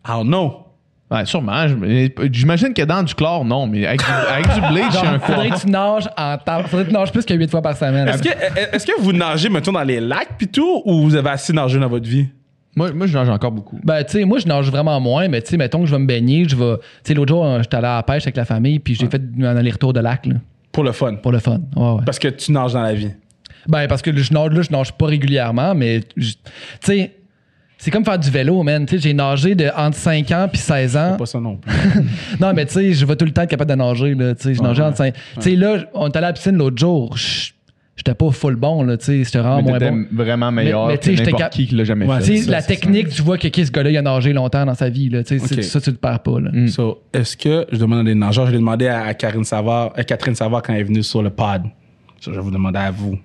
[0.07, 0.64] I don't know.
[1.11, 1.67] Ouais, sûrement.
[1.67, 5.11] Je- J'imagine que dans du chlore, non, mais avec du, avec du bleach, c'est un
[5.13, 6.63] Genre, faudrait que tu nages en temps.
[6.63, 8.07] Faudrait que tu nages plus que 8 fois par semaine.
[8.07, 8.29] Est-ce que,
[8.75, 11.79] est-ce que vous nagez, mettons, dans les lacs pis tout, ou vous avez assez nagé
[11.79, 12.27] dans votre vie?
[12.75, 13.79] Moi, moi, je nage encore beaucoup.
[13.83, 15.99] Ben, tu sais, moi, je nage vraiment moins, mais tu sais, mettons que je vais
[16.01, 16.75] me baigner, je vais.
[16.77, 19.07] Tu sais, l'autre jour, euh, j'étais allé à la pêche avec la famille, puis j'ai
[19.07, 20.35] fait un aller-retour de lac, là,
[20.73, 21.15] Pour le fun.
[21.15, 21.59] pour le fun.
[21.75, 22.01] Ouais, ouais.
[22.05, 23.11] Parce que tu nages dans la vie.
[23.67, 26.37] Ben, parce que je nage là, je nage pas régulièrement, mais je- tu
[26.81, 27.11] sais,
[27.85, 28.85] c'est comme faire du vélo, man.
[28.85, 31.15] Tu sais, j'ai nagé de entre 5 ans puis 16 ans.
[31.17, 31.71] Pas ça non plus.
[32.41, 34.33] Non, mais tu sais, je vais tout le temps être capable de nager, là.
[34.35, 35.13] Tu sais, je nageais entre 5.
[35.35, 37.15] Tu sais, là, on est allé à la piscine l'autre jour.
[37.15, 37.51] je-
[37.97, 38.97] J'étais pas full bon, là.
[38.97, 40.05] Tu sais, j'étais vraiment Mais moins bon.
[40.11, 42.19] vraiment meilleur Mais- mais tu sais, que j'étais n'importe cap- qui qui l'a jamais Ouais,
[42.19, 42.37] fait.
[42.39, 44.89] Ça, la technique, tu vois que qui, ce gars-là, il a nagé longtemps dans sa
[44.89, 45.23] vie, là.
[45.23, 46.49] Tu sais, ça, tu le perds pas, là.
[46.51, 46.67] Mm.
[46.67, 49.93] So, est-ce que je demande à des nageurs, je l'ai demandé à, à Karine Savard,
[49.95, 51.61] à Catherine Savard quand elle est venue sur le pod.
[52.19, 53.17] So, je vais vous demander à vous.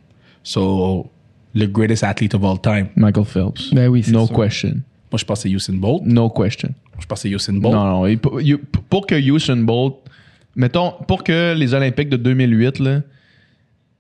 [0.45, 1.11] So,
[1.55, 2.89] le greatest athlete of all time.
[2.97, 3.73] Michael Phelps.
[3.75, 4.37] Ben oui, c'est No sûr.
[4.37, 4.69] question.
[5.13, 6.03] Moi, je pense que c'est Usain Bolt.
[6.07, 6.71] No question.
[7.01, 7.75] Je pense que c'est Usain Bolt.
[7.75, 8.07] Non, non.
[8.07, 9.97] il- Pour, il- pour que Usain Bolt,
[10.55, 13.01] mettons, pour que les Olympiques de 2008, là,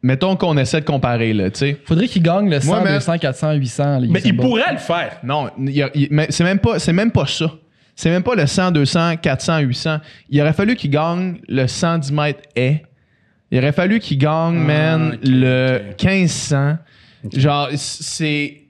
[0.03, 1.76] mettons qu'on essaie de comparer, là, tu sais.
[1.84, 3.98] Faudrait qu'il gagne le 100, Moi, man- 200, 400, 800.
[3.98, 4.48] les Mais il Bolt.
[4.48, 5.18] pourrait le faire.
[5.24, 7.51] Non, il y a- il- mais c'est même pas, c'est même pas ça.
[7.96, 9.98] C'est même pas le 100, 200, 400, 800.
[10.30, 12.84] Il aurait fallu qu'il gagne le 110 mètres haies.
[13.51, 16.05] Il aurait fallu qu'il gagne, man, ok, le ok.
[16.05, 16.76] 1500.
[17.33, 18.62] Genre, c'est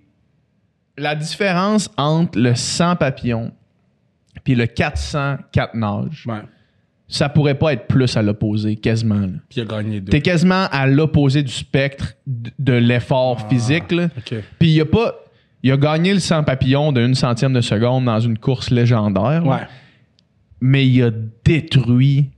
[0.96, 3.52] la différence entre le 100 papillons
[4.44, 6.24] puis le 400 4 nages.
[6.26, 6.40] Ouais.
[7.08, 9.26] Ça pourrait pas être plus à l'opposé, quasiment.
[9.48, 10.10] Puis il a gagné deux.
[10.10, 13.90] T'es quasiment à l'opposé du spectre de l'effort physique.
[13.90, 14.08] Là.
[14.16, 14.34] OK.
[14.58, 15.14] Puis il a pas.
[15.62, 19.44] Il a gagné le 100 papillons d'une centième de seconde dans une course légendaire.
[19.44, 19.68] là.
[20.62, 21.10] Mais il a
[21.44, 22.30] détruit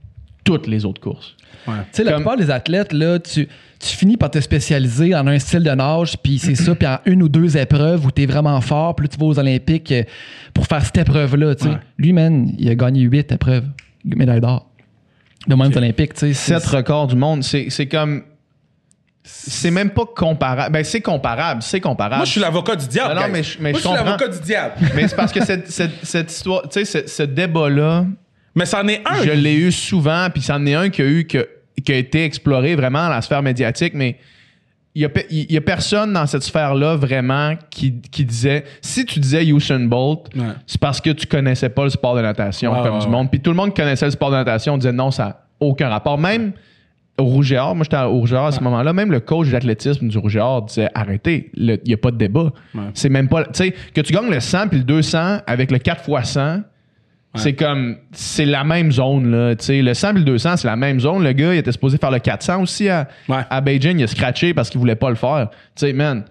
[0.43, 1.37] toutes les autres courses.
[1.67, 1.73] Ouais.
[1.75, 3.47] Tu sais, la Comme- plupart des athlètes, là, tu,
[3.79, 6.99] tu finis par te spécialiser en un style de nage, puis c'est ça, puis en
[7.05, 10.03] une ou deux épreuves où t'es vraiment fort, puis là, tu vas aux Olympiques euh,
[10.53, 11.55] pour faire cette épreuve-là.
[11.55, 11.67] tu.
[11.67, 11.77] Ouais.
[11.97, 13.65] Lui, man, il a gagné huit épreuves,
[14.05, 14.69] médaille d'or.
[15.47, 16.33] De même aux Olympiques, tu sais.
[16.33, 18.23] c'est- Sept records du monde, c'est c'est comme.
[19.25, 20.73] C'est même pas comparable.
[20.73, 22.17] Ben, c'est comparable, c'est comparable.
[22.17, 23.15] Moi, je suis l'avocat du diable.
[23.15, 23.41] Non, mais Moi,
[23.71, 24.73] je je suis l'avocat du diable.
[24.95, 28.05] Mais c'est parce que cette, cette- cette histoire, tu sais, ce, ce débat-là,
[28.55, 29.23] Mais c'en est un.
[29.23, 31.47] je l'ai eu souvent, puis c'en est un qui a eu que,
[31.83, 34.17] qui a été exploré vraiment dans la sphère médiatique, mais
[34.95, 39.19] il y a, y a personne dans cette sphère-là vraiment qui, qui disait si tu
[39.19, 40.43] disais Usain Bolt, Ouais.
[40.67, 43.31] c'est parce que tu connaissais pas le sport de natation Ouais, comme ouais, du monde.
[43.31, 46.19] Puis tout le monde connaissait le sport de natation disait non, ça n'a aucun rapport.
[46.19, 46.51] Même
[47.17, 49.19] au Rouge et Or, moi j'étais au Rouge et Or à ce moment-là, même le
[49.19, 52.51] coach d'athlétisme du Rouge et Or disait arrêtez, il n'y a pas de débat.
[52.75, 52.83] Ouais.
[52.93, 53.45] C'est même pas.
[53.45, 56.61] Tu sais, que tu gagnes le 100 puis le 200 avec le 4 x 100,
[57.35, 57.97] c'est comme.
[58.11, 59.55] C'est la même zone, là.
[59.55, 61.23] Tu sais, le 100 puis le 200, c'est la même zone.
[61.23, 63.37] Le gars, il était supposé faire le 400 aussi à, Ouais.
[63.49, 63.99] à Beijing.
[63.99, 65.49] Il a scratché parce qu'il voulait pas le faire.
[65.75, 66.23] Tu sais, man,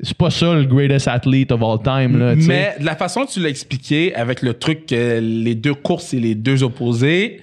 [0.00, 2.34] c'est pas ça le greatest athlete of all time, là.
[2.34, 6.06] Mais de la façon que tu l'as expliqué, avec le truc que les deux courses,
[6.06, 7.40] c'est les deux opposés,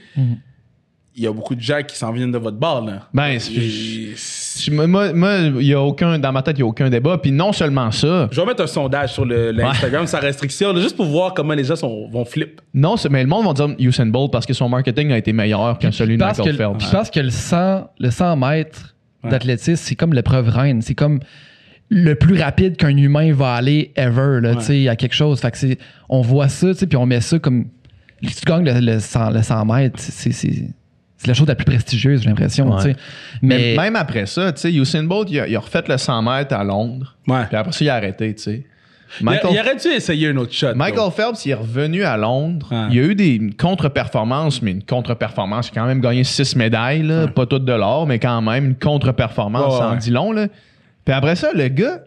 [1.15, 3.07] il y a beaucoup de gens qui s'en viennent de votre bord, là.
[3.13, 4.15] Ben, c'est-
[4.66, 6.89] Je- Moi, moi, moi, il y a aucun, dans ma tête, il n'y a aucun
[6.89, 7.18] débat.
[7.18, 10.82] Puis non seulement ça, Je vais mettre un sondage sur le, l'Instagram sans restriction, là,
[10.82, 12.62] juste pour voir comment les gens sont, vont flip.
[12.74, 15.78] non, mais le monde va dire Usain Bolt parce que son marketing a été meilleur
[15.80, 16.78] que celui de Michael Phelps.
[16.78, 19.30] puis parce que le 100, le 100 mètres Ouais.
[19.30, 20.82] d'athlétisme, c'est comme l'épreuve reine.
[20.82, 21.20] C'est comme
[21.89, 25.39] le plus rapide qu'un humain va aller ever, là, tu sais, à quelque chose.
[25.41, 25.78] Fait que c'est,
[26.09, 27.66] on voit ça, tu sais, puis on met ça comme.
[28.24, 30.32] Si tu gagnes le, le 100, le 100 mètres, c'est,
[31.22, 32.78] c'est, la chose la plus prestigieuse, j'ai l'impression, Ouais.
[32.78, 32.95] tu sais.
[33.41, 35.97] Mais Mais, même après ça, tu sais, Usain Bolt, il a, il a refait le
[35.97, 37.15] 100 mètres à Londres.
[37.28, 37.45] Ouais.
[37.47, 38.65] Puis après ça, il a arrêté, tu sais.
[39.19, 40.74] Il, Michael, il aurait dû essayer un autre shot.
[40.74, 41.11] Michael.
[41.11, 42.67] Phelps, il est revenu à Londres.
[42.72, 42.88] Ouais.
[42.91, 45.67] Il a eu des une contre-performance, mais une contre-performance.
[45.67, 47.28] Il a quand même gagné six médailles, là.
[47.28, 49.97] pas toutes de l'or, mais quand même une contre-performance, Ouais, ça en ouais.
[49.97, 50.32] dit long.
[50.32, 50.47] Là.
[51.03, 51.99] Puis après ça, le gars,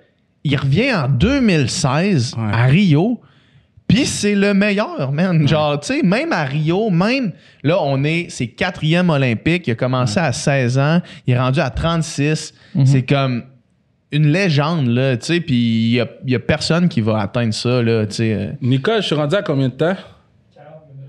[0.44, 2.42] il revient en 2016 Ouais.
[2.54, 3.20] à Rio,
[3.94, 5.46] puis Puis c'est le meilleur, man.
[5.48, 7.32] Genre, tu sais, même à Rio, même
[7.62, 9.66] là, on est, c'est quatrième olympique.
[9.66, 11.00] Il a commencé à 16 ans.
[11.26, 12.54] Il est rendu à 36.
[12.84, 13.44] C'est comme
[14.12, 15.40] une légende, là, tu sais.
[15.40, 18.32] Puis il y a, il y a personne qui va atteindre ça, là, tu sais.
[18.34, 18.52] euh.
[18.60, 19.96] Nicole, je suis rendu à combien de temps?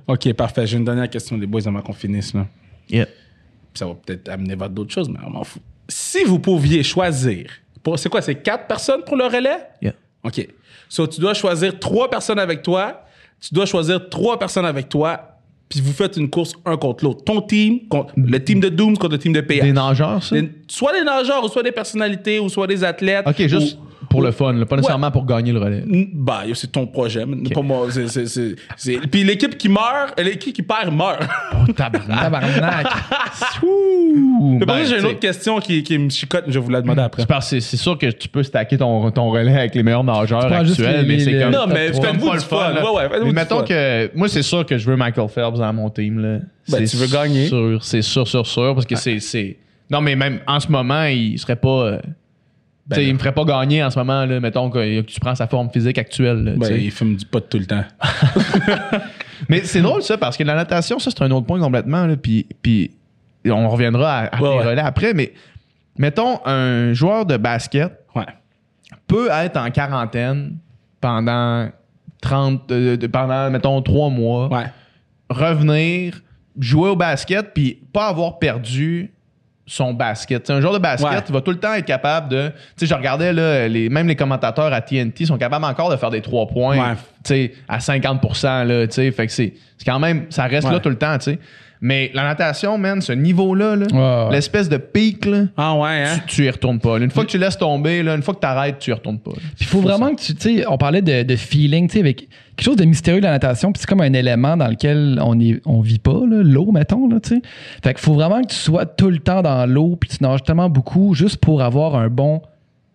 [0.07, 0.67] Ok, parfait.
[0.67, 2.33] J'ai une dernière question, les boys, avant qu'on finisse.
[2.33, 2.45] Là.
[2.89, 3.07] Yeah.
[3.73, 5.61] Ça va peut-être amener vers d'autres choses, mais on m'en fout.
[5.89, 7.47] Si vous pouviez choisir,
[7.81, 9.57] pour- c'est quoi, c'est quatre personnes pour le relais?
[9.81, 9.93] Yeah.
[10.25, 10.47] OK.
[10.89, 13.01] So, tu dois choisir trois personnes avec toi.
[13.39, 15.31] Tu dois choisir trois personnes avec toi.
[15.67, 17.23] Puis vous faites une course un contre l'autre.
[17.23, 19.61] Ton team, contre, le team de Doom contre le team de PH.
[19.63, 20.35] Des nageurs, ça?
[20.39, 23.25] Des- soit des nageurs, ou soit des personnalités, ou soit des athlètes.
[23.27, 25.83] Ok, juste ou- pour le fun, là, pas nécessairement pour gagner le relais.
[26.13, 27.25] Bah, c'est ton projet.
[27.53, 27.87] Pas moi.
[27.91, 31.21] c'est- Puis l'équipe qui meurt, l'équipe qui perd meurt.
[31.75, 32.87] Tabarnak.
[34.57, 36.65] Mais par ben, contre, j'ai une autre question qui, qui me chicote, mais je vais
[36.65, 37.23] vous la demander après.
[37.41, 41.17] c'est sûr que tu peux stacker ton, ton relais avec les meilleurs nageurs actuels, les-
[41.17, 41.51] mais c'est comme.
[41.51, 42.73] Non, mais faites-vous du le fun.
[42.93, 43.65] Ouais, Mais mettons fun.
[43.65, 44.11] que.
[44.15, 46.19] Moi, c'est sûr que je veux Michael Phelps dans mon team.
[46.19, 46.39] Là.
[46.69, 47.47] Ben, C'est tu veux gagner.
[47.47, 48.73] Sûr, c'est sûr, sûr, sûr.
[48.73, 49.57] Parce que c'est, c'est.
[49.89, 51.69] Non, mais même en ce moment, il serait pas.
[51.85, 51.99] euh,
[52.87, 55.33] Ben il me ferait pas gagner en ce moment, là, mettons que, que tu prends
[55.33, 56.43] sa forme physique actuelle.
[56.43, 57.83] là, Ben, il fume du pot tout le temps.
[59.49, 62.05] Mais c'est drôle ça, parce que la natation, ça, c'est un autre point complètement.
[62.05, 62.91] Là, puis, puis
[63.47, 64.63] on reviendra à, à Ouais, ouais.
[64.65, 65.13] relais après.
[65.13, 65.33] Mais
[65.97, 68.25] mettons, un joueur de basket Ouais.
[69.07, 70.57] peut être en quarantaine
[71.01, 71.69] pendant
[72.21, 74.49] 30, euh, pendant, mettons, trois mois,
[75.29, 76.21] revenir,
[76.59, 79.11] jouer au basket, puis pas avoir perdu
[79.67, 80.43] son basket.
[80.43, 81.33] T'sais, un joueur de basket, Ouais.
[81.33, 82.49] va tout le temps être capable de.
[82.49, 85.95] Tu sais, je regardais, là, les, même les commentateurs à TNT sont capables encore de
[85.97, 86.77] faire des trois points
[87.29, 87.51] Ouais.
[87.67, 89.11] à 50% là, tu sais.
[89.11, 90.25] Fait que c'est c'est quand même.
[90.29, 90.73] Ça reste Ouais.
[90.73, 91.39] là tout le temps, tu sais.
[91.81, 94.31] Mais la natation, man, ce niveau-là, là, Ouais, ouais.
[94.35, 96.19] l'espèce de pic, là, Ah ouais, hein?
[96.27, 96.97] tu, tu y retournes pas.
[96.97, 97.05] là.
[97.05, 99.19] Une fois que tu laisses tomber, là, une fois que tu arrêtes, tu y retournes
[99.19, 99.31] pas.
[99.59, 102.65] il faut vraiment que tu, sais, on parlait de, de feeling, tu sais, avec quelque
[102.65, 105.61] chose de mystérieux de la natation, puis c'est comme un élément dans lequel on est,
[105.65, 107.41] on vit pas, l'eau, mettons, là, tu sais.
[107.83, 110.43] Fait qu'il faut vraiment que tu sois tout le temps dans l'eau, puis tu nages
[110.43, 112.41] tellement beaucoup juste pour avoir un bon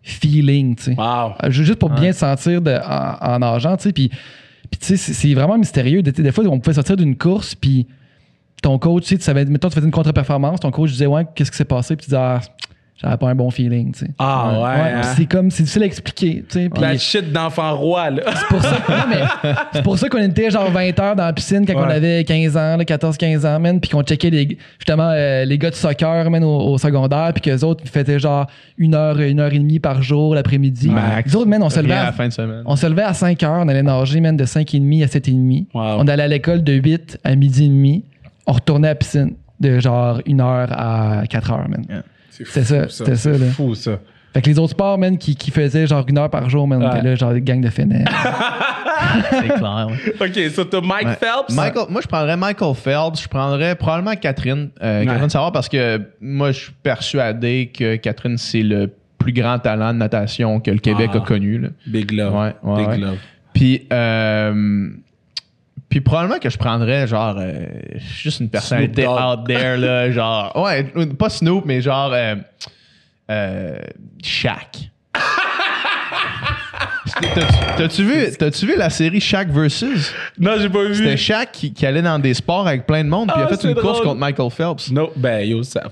[0.02, 0.94] feeling, tu sais.
[0.96, 1.34] Wow.
[1.44, 3.92] Euh, Juste pour bien te sentir de, en, en nageant, tu sais.
[3.92, 6.02] Puis, puis tu sais, c'est- c'est vraiment mystérieux.
[6.02, 7.86] Des, des fois, on pouvait sortir d'une course, puis
[8.62, 11.26] ton coach, tu sais, tu savais, mettons, tu faisais une contre-performance, ton coach disait, ouais,
[11.34, 11.96] qu'est-ce qui s'est passé?
[11.96, 12.40] Puis tu disais, ah,
[13.02, 14.10] j'avais pas un bon feeling, tu sais.
[14.18, 15.02] Ah ouais, hein?
[15.16, 16.70] c'est comme, c'est difficile à expliquer, tu sais.
[16.78, 18.22] La shit d'enfant roi, là.
[18.34, 18.76] c'est pour ça,
[19.72, 21.86] c'est pour ça qu'on était genre 20 heures dans la piscine quand Ouais.
[21.86, 25.56] on avait 15 ans, là, 14-15 ans, man, puis qu'on checkait les, justement euh, les
[25.56, 28.46] gars de soccer, man, au, au secondaire, puis qu'eux autres faisaient genre
[28.76, 30.90] une heure, une heure et demie par jour l'après-midi.
[30.90, 31.30] Max.
[31.30, 32.62] Les autres, man, on se levait à à, la fin de semaine.
[32.66, 35.08] on se levait à 5 heures, on allait nager, man, de 5 et demi à
[35.08, 35.68] 7 et demi.
[35.72, 35.82] Wow.
[36.00, 38.04] On allait à l'école de 8 à midi et demi.
[38.50, 41.84] On retournait à la piscine de genre une heure à 4 heures, man.
[42.30, 44.00] C'est ça, c'était ça, C'est fou, ça.
[44.32, 46.82] Fait que les autres sports, man, qui, qui faisaient genre une heure par jour, man,
[46.82, 46.98] on Ouais.
[46.98, 48.10] était là, genre des gangs de fenêtres.
[49.30, 49.88] C'est clair.
[50.20, 51.14] OK, so t'as Mike Ouais.
[51.20, 51.54] Phelps?
[51.54, 53.22] Michael, moi, je prendrais Michael Phelps.
[53.22, 54.70] Je prendrais probablement Catherine.
[54.82, 55.06] euh, Ouais.
[55.06, 59.92] Catherine Savard parce que moi, je suis persuadé que Catherine, c'est le plus grand talent
[59.92, 61.18] de natation que le Québec Ah.
[61.18, 61.58] a connu.
[61.58, 61.68] là.
[61.86, 62.34] Big love.
[62.34, 62.98] Ouais, ouais, Big ouais.
[62.98, 63.18] love.
[63.52, 64.88] Puis, euh,
[65.90, 67.66] puis probablement que je prendrais genre euh,
[67.98, 70.84] juste une personnalité out there là, genre ouais,
[71.18, 72.36] pas Snoop mais genre euh,
[73.30, 73.78] euh,
[74.22, 74.90] Shaq.
[77.76, 80.12] T'as-tu- vu, t'as-tu vu la série Shaq versus?
[80.38, 80.94] Non, j'ai pas vu.
[80.94, 83.46] C'était Shaq qui, qui allait dans des sports avec plein de monde puis il Ah,
[83.46, 84.90] a fait c'est une course contre Michael Phelps.
[84.90, 85.82] Non, ben yo, ça.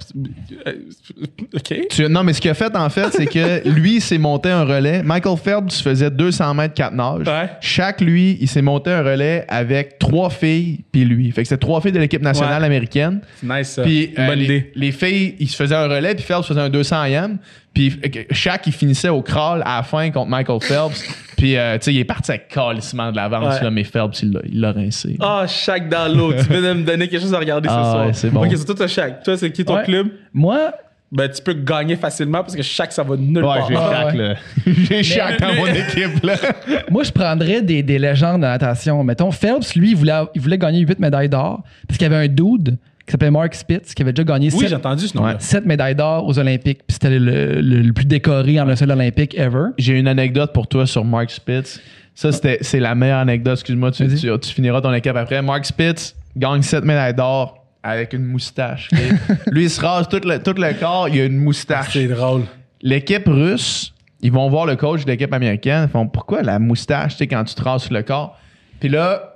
[1.54, 1.74] OK.
[1.90, 4.50] Tu- non, mais ce qu'il a fait, en fait, c'est que lui, il s'est monté
[4.50, 5.02] un relais.
[5.02, 7.26] Michael Phelps faisait 200 mètres 4 nages.
[7.26, 7.50] Ouais.
[7.60, 11.30] Chaque, lui, il s'est monté un relais avec trois filles, puis lui.
[11.32, 12.66] Fait que c'était trois filles de l'équipe nationale Ouais.
[12.66, 13.20] américaine.
[13.40, 13.82] C'est nice, ça.
[13.82, 14.72] Puis euh, bonne les, idée.
[14.74, 17.38] les filles, ils se faisaient un relais, puis Phelps faisait un 200e.
[17.74, 21.02] Puis euh, chaque, il finissait au crawl à la fin contre Michael Phelps.
[21.36, 23.64] puis, euh, tu sais, il est parti avec calissement de l'avance, Ouais.
[23.64, 25.16] là, mais Phelps, il l'a, rincé.
[25.20, 26.32] Ah, Shaq dans l'eau.
[26.32, 28.06] tu viens de me donner quelque chose à regarder ce Ah, soir.
[28.06, 28.44] ouais, c'est bon.
[28.44, 29.22] OK, c'est toi, Shaq.
[29.22, 29.84] Toi, c'est qui ton Ouais.
[29.84, 30.08] club?
[30.32, 30.72] Moi,
[31.10, 33.66] Ben, tu peux gagner facilement parce que Shaq, ça va nulle Ouais, part.
[33.68, 34.18] j'ai Ah, Shaq, ouais.
[34.18, 34.34] là.
[34.66, 36.34] j'ai Shaq dans mon équipe, là.
[36.90, 39.02] Moi, je prendrais des, des légendes de natation.
[39.04, 42.26] Mettons, Phelps, lui, il voulait, il voulait gagner 8 médailles d'or parce qu'il y avait
[42.26, 42.76] un dude
[43.08, 45.38] qui s'appelait Mark Spitz qui avait déjà gagné Oui, 7, j'ai entendu ce nom-là.
[45.64, 46.78] médailles d'or aux Olympiques.
[46.86, 49.70] Puis c'était le, le- le plus décoré en un seul Olympique ever.
[49.78, 51.80] J'ai une anecdote pour toi sur Mark Spitz.
[52.14, 53.54] Ça, c'était, c'est la meilleure anecdote.
[53.54, 55.40] Excuse-moi, tu, tu, tu finiras ton équipe après.
[55.42, 58.88] Mark Spitz gagne 7 médailles d'or avec une moustache.
[59.50, 61.92] Lui, il se rase tout le, tout le corps, il a une moustache.
[61.92, 62.42] C'est drôle.
[62.82, 65.84] L'équipe russe, ils vont voir le coach de l'équipe américaine.
[65.88, 68.36] Ils font Pourquoi la moustache, tu sais, quand tu te rases sur le corps?
[68.80, 69.34] Puis là,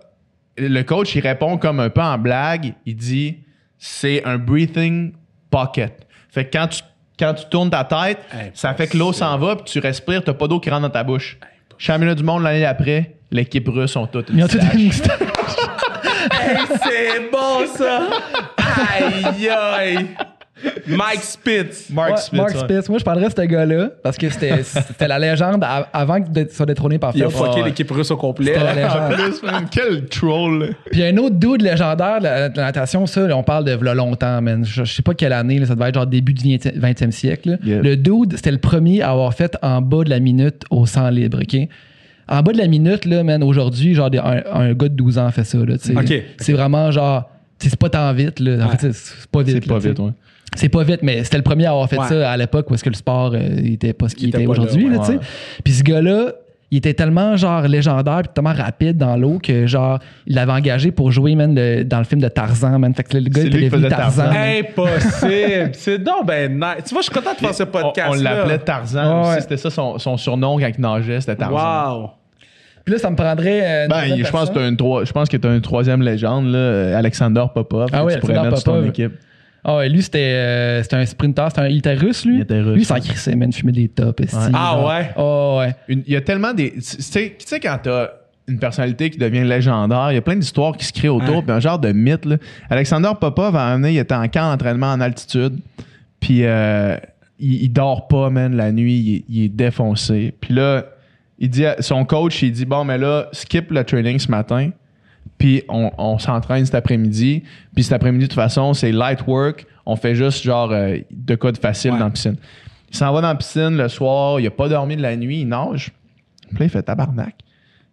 [0.58, 2.74] le coach, il répond comme un peu en blague.
[2.84, 3.38] Il dit
[3.84, 5.12] C'est un breathing
[5.50, 6.06] pocket.
[6.30, 6.82] Fait que quand tu,
[7.18, 8.20] quand tu tournes ta tête,
[8.54, 10.90] ça fait que l'eau s'en va, puis tu respires, t'as pas d'eau qui rentre dans
[10.90, 11.36] ta bouche.
[11.78, 14.74] Championnat du monde l'année d'après, l'équipe russe ont toutes une Ils ont tout moustache.
[14.74, 15.18] une moustache.
[16.30, 18.08] Hey, c'est bon ça!
[18.88, 20.08] Aïe aïe!
[20.96, 21.90] Mike Spitz.
[21.90, 22.32] Mark Ouais, Spitz.
[22.38, 22.60] Mark ouais.
[22.60, 22.88] Spitz.
[22.88, 26.46] Moi, je parlerais de ce gars-là parce que c'était c'était la légende av- avant de
[26.50, 27.64] soit détrôné par Il a fucké ouais.
[27.64, 28.54] l'équipe russe au complet.
[29.70, 30.58] Quel troll.
[30.60, 30.66] là.
[30.90, 33.36] Puis il y a un autre dude légendaire de la, de la natation, ça, là,
[33.36, 34.64] on parle de v'là longtemps, man.
[34.64, 37.10] Je, je sais pas quelle année, là, ça devait être genre début du 20e 20e
[37.10, 37.50] siècle.
[37.50, 37.56] là.
[37.64, 37.82] Yeah.
[37.82, 41.10] Le dude, c'était le premier à avoir fait en bas de la minute au 100
[41.10, 41.56] libre, OK?
[42.28, 45.30] En bas de la minute, là, man, aujourd'hui, genre un, un gars de 12 ans
[45.30, 45.96] fait ça, là, tu sais.
[45.96, 46.24] OK.
[46.38, 47.28] C'est vraiment genre,
[47.58, 48.64] c'est pas tant vite, là.
[48.66, 48.76] En Ouais.
[48.78, 49.58] fait, c'est- pas vite.
[49.62, 50.10] C'est pas là, vite, ouais.
[50.56, 52.06] C'est pas vite, mais c'était le premier à avoir fait Ouais.
[52.08, 54.46] ça à l'époque où est-ce que le sport euh, était pas ce qu'il Il était
[54.46, 55.06] aujourd'hui, là, ouais.
[55.06, 55.18] tu sais.
[55.64, 56.32] Puis ce gars-là,
[56.70, 60.90] il était tellement genre légendaire puis tellement rapide dans l'eau que genre il l'avait engagé
[60.90, 63.48] pour jouer man, le- dans le film de Tarzan man fait que le gars C'est
[63.48, 64.32] était devenu Tarzan, Tarzan.
[64.60, 65.70] Impossible!
[65.74, 66.84] C'est donc ben nice.
[66.86, 68.08] Tu vois, je suis content de faire ce podcast.
[68.10, 69.40] on l'appelait Tarzan Ouais.
[69.40, 71.98] C'était ça son, son surnom quand il nageait, c'était Tarzan.
[72.00, 72.10] Wow!
[72.84, 74.76] puis là ça me prendrait euh, Ben, je pense, que une
[75.06, 77.88] je pense que tu as une troisième légende, là, Alexander Popov.
[77.92, 78.88] Ah oui, tu pourrais mettre sur ton Popov.
[78.88, 79.12] équipe.
[79.64, 82.40] Ah ouais, lui c'était euh, c'était un sprinter c'était un, il était russe lui Il
[82.42, 84.88] était russe, lui il s'en crissait man fumait des tops esti, Ah genre.
[84.88, 85.10] ouais?
[85.16, 86.72] oh ouais Une- Il y a tellement des.
[86.72, 88.08] Tu sais, tu sais, quand t'as
[88.48, 91.52] une personnalité qui devient légendaire, il y a plein d'histoires qui se créent autour, puis
[91.52, 92.24] un genre de mythe.
[92.24, 92.36] là.
[92.68, 95.58] Alexander Popov, à un moment donné, il était en camp d'entraînement en altitude,
[96.18, 96.96] puis euh,
[97.38, 100.34] il, il dort pas, man, la nuit, il, est- il est défoncé.
[100.40, 100.86] Puis là,
[101.38, 104.70] il dit à son coach, il dit Bon, mais là, skip le training ce matin,
[105.42, 107.42] puis on, on s'entraîne cet après-midi,
[107.74, 111.34] puis cet après-midi, de toute façon, c'est light work, on fait juste genre euh, de
[111.34, 111.98] quoi de facile Ouais.
[111.98, 112.36] dans la piscine.
[112.90, 115.40] Il s'en va dans la piscine le soir, il a pas dormi de la nuit,
[115.40, 115.90] il nage.
[116.50, 117.34] Puis là, il fait tabarnak.
[117.38, 117.44] Tu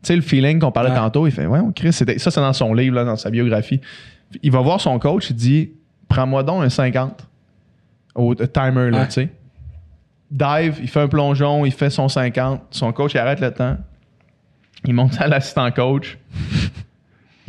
[0.03, 0.95] sais, le feeling qu'on parlait Ouais.
[0.95, 1.73] tantôt, il fait, ouais, on.
[1.91, 3.81] C'était, ça, c'est dans son livre, là, dans sa biographie.
[4.43, 5.71] Il va voir son coach, il dit,
[6.07, 7.27] prends-moi donc un 50
[8.13, 9.05] au au timer, là, Ouais.
[9.07, 9.29] tu sais.
[10.29, 12.61] Dive, il fait un plongeon, il fait son 50.
[12.69, 13.75] Son coach, il arrête le temps.
[14.85, 16.19] Il monte à l'assistant coach.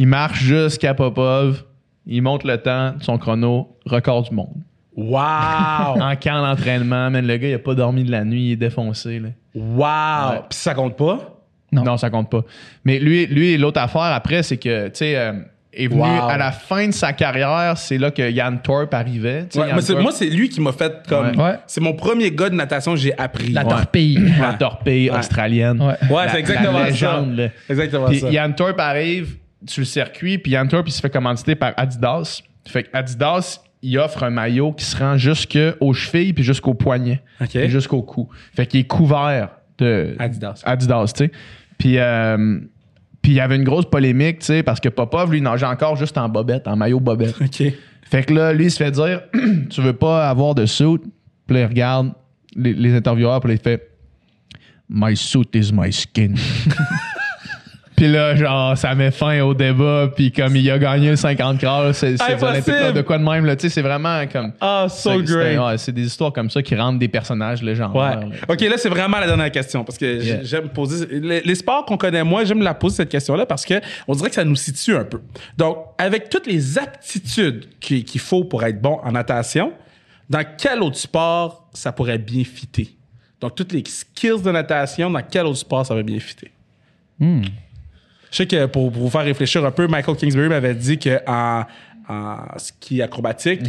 [0.00, 1.62] Il marche jusqu'à Popov.
[2.06, 4.56] Il monte le temps de son chrono, record du monde.
[4.96, 5.18] Wow!
[6.00, 8.56] En camp d'entraînement, man, le gars, il a pas dormi de la nuit, il est
[8.56, 9.28] défoncé, là.
[9.54, 10.32] wow!
[10.32, 10.40] Ouais.
[10.48, 11.36] Puis ça compte pas?
[11.72, 11.84] Non.
[11.84, 11.96] Non.
[11.98, 12.42] ça compte pas.
[12.84, 15.32] Mais lui, lui l'autre affaire après, c'est que, tu sais, euh,
[15.72, 16.28] est venu Wow.
[16.28, 19.46] à la fin de sa carrière, c'est là que Yann Thorpe arrivait.
[19.54, 21.38] Ouais, Yann moi, c'est, Thorpe, moi, c'est lui qui m'a fait comme.
[21.38, 21.58] Ouais.
[21.68, 23.52] C'est mon premier gars de natation que j'ai appris.
[23.52, 23.68] la ouais.
[23.70, 25.18] torpille la torpille Ouais.
[25.18, 25.80] australienne.
[25.80, 26.26] Ouais.
[26.32, 26.90] C'est exactement la ça.
[26.90, 27.48] légende, là.
[27.68, 28.30] Exactement Puis ça.
[28.30, 29.36] Yann Thorpe arrive
[29.66, 32.42] sur le circuit, puis Yann Thorpe, il se fait commanditer par Adidas.
[32.66, 37.22] Fait que Adidas, il offre un maillot qui se rend jusqu'aux chevilles puis jusqu'au poignet.
[37.40, 37.56] OK.
[37.56, 38.28] Et jusqu'au cou.
[38.54, 40.62] Fait qu'il est couvert de Adidas.
[40.64, 41.32] Adidas, tu sais.
[41.78, 42.60] Puis, euh,
[43.22, 45.96] puis il y avait une grosse polémique, tu sais, parce que Popov, lui, nageait encore
[45.96, 47.40] juste en bobette, en maillot bobette.
[47.40, 47.62] OK.
[48.02, 49.22] Fait que là, lui, il se fait dire
[49.70, 50.98] Tu veux pas avoir de suit?
[51.46, 52.12] Puis là, il regarde
[52.54, 53.88] les, les intervieweurs, puis là, il fait
[54.88, 56.34] My suit is my skin.
[58.00, 61.58] puis là, genre, ça met fin au débat, puis comme il a gagné le 50
[61.58, 64.52] crores, c'est de quoi de même, là, tu sais, c'est vraiment comme.
[64.58, 65.58] Ah, so great.
[65.58, 68.20] ouais, c'est des histoires comme ça qui rendent des personnages légendaires.
[68.20, 68.26] Ouais.
[68.30, 68.36] là.
[68.48, 70.42] OK, là, c'est vraiment la dernière question parce que Yeah.
[70.44, 71.06] j'aime poser.
[71.10, 73.74] Les, les sports qu'on connaît moins, j'aime la poser cette question-là parce que
[74.08, 75.20] on dirait que ça nous situe un peu.
[75.58, 79.72] Donc, avec toutes les aptitudes qui- qu'il faut pour être bon en natation,
[80.30, 82.96] dans quel autre sport ça pourrait bien fitter?
[83.42, 86.50] Donc, toutes les skills de natation, dans quel autre sport ça va bien fitter?
[88.30, 91.64] Je sais que pour, pour vous faire réfléchir un peu, Michael Kingsbury m'avait dit qu'en
[92.08, 93.60] en ski acrobatique,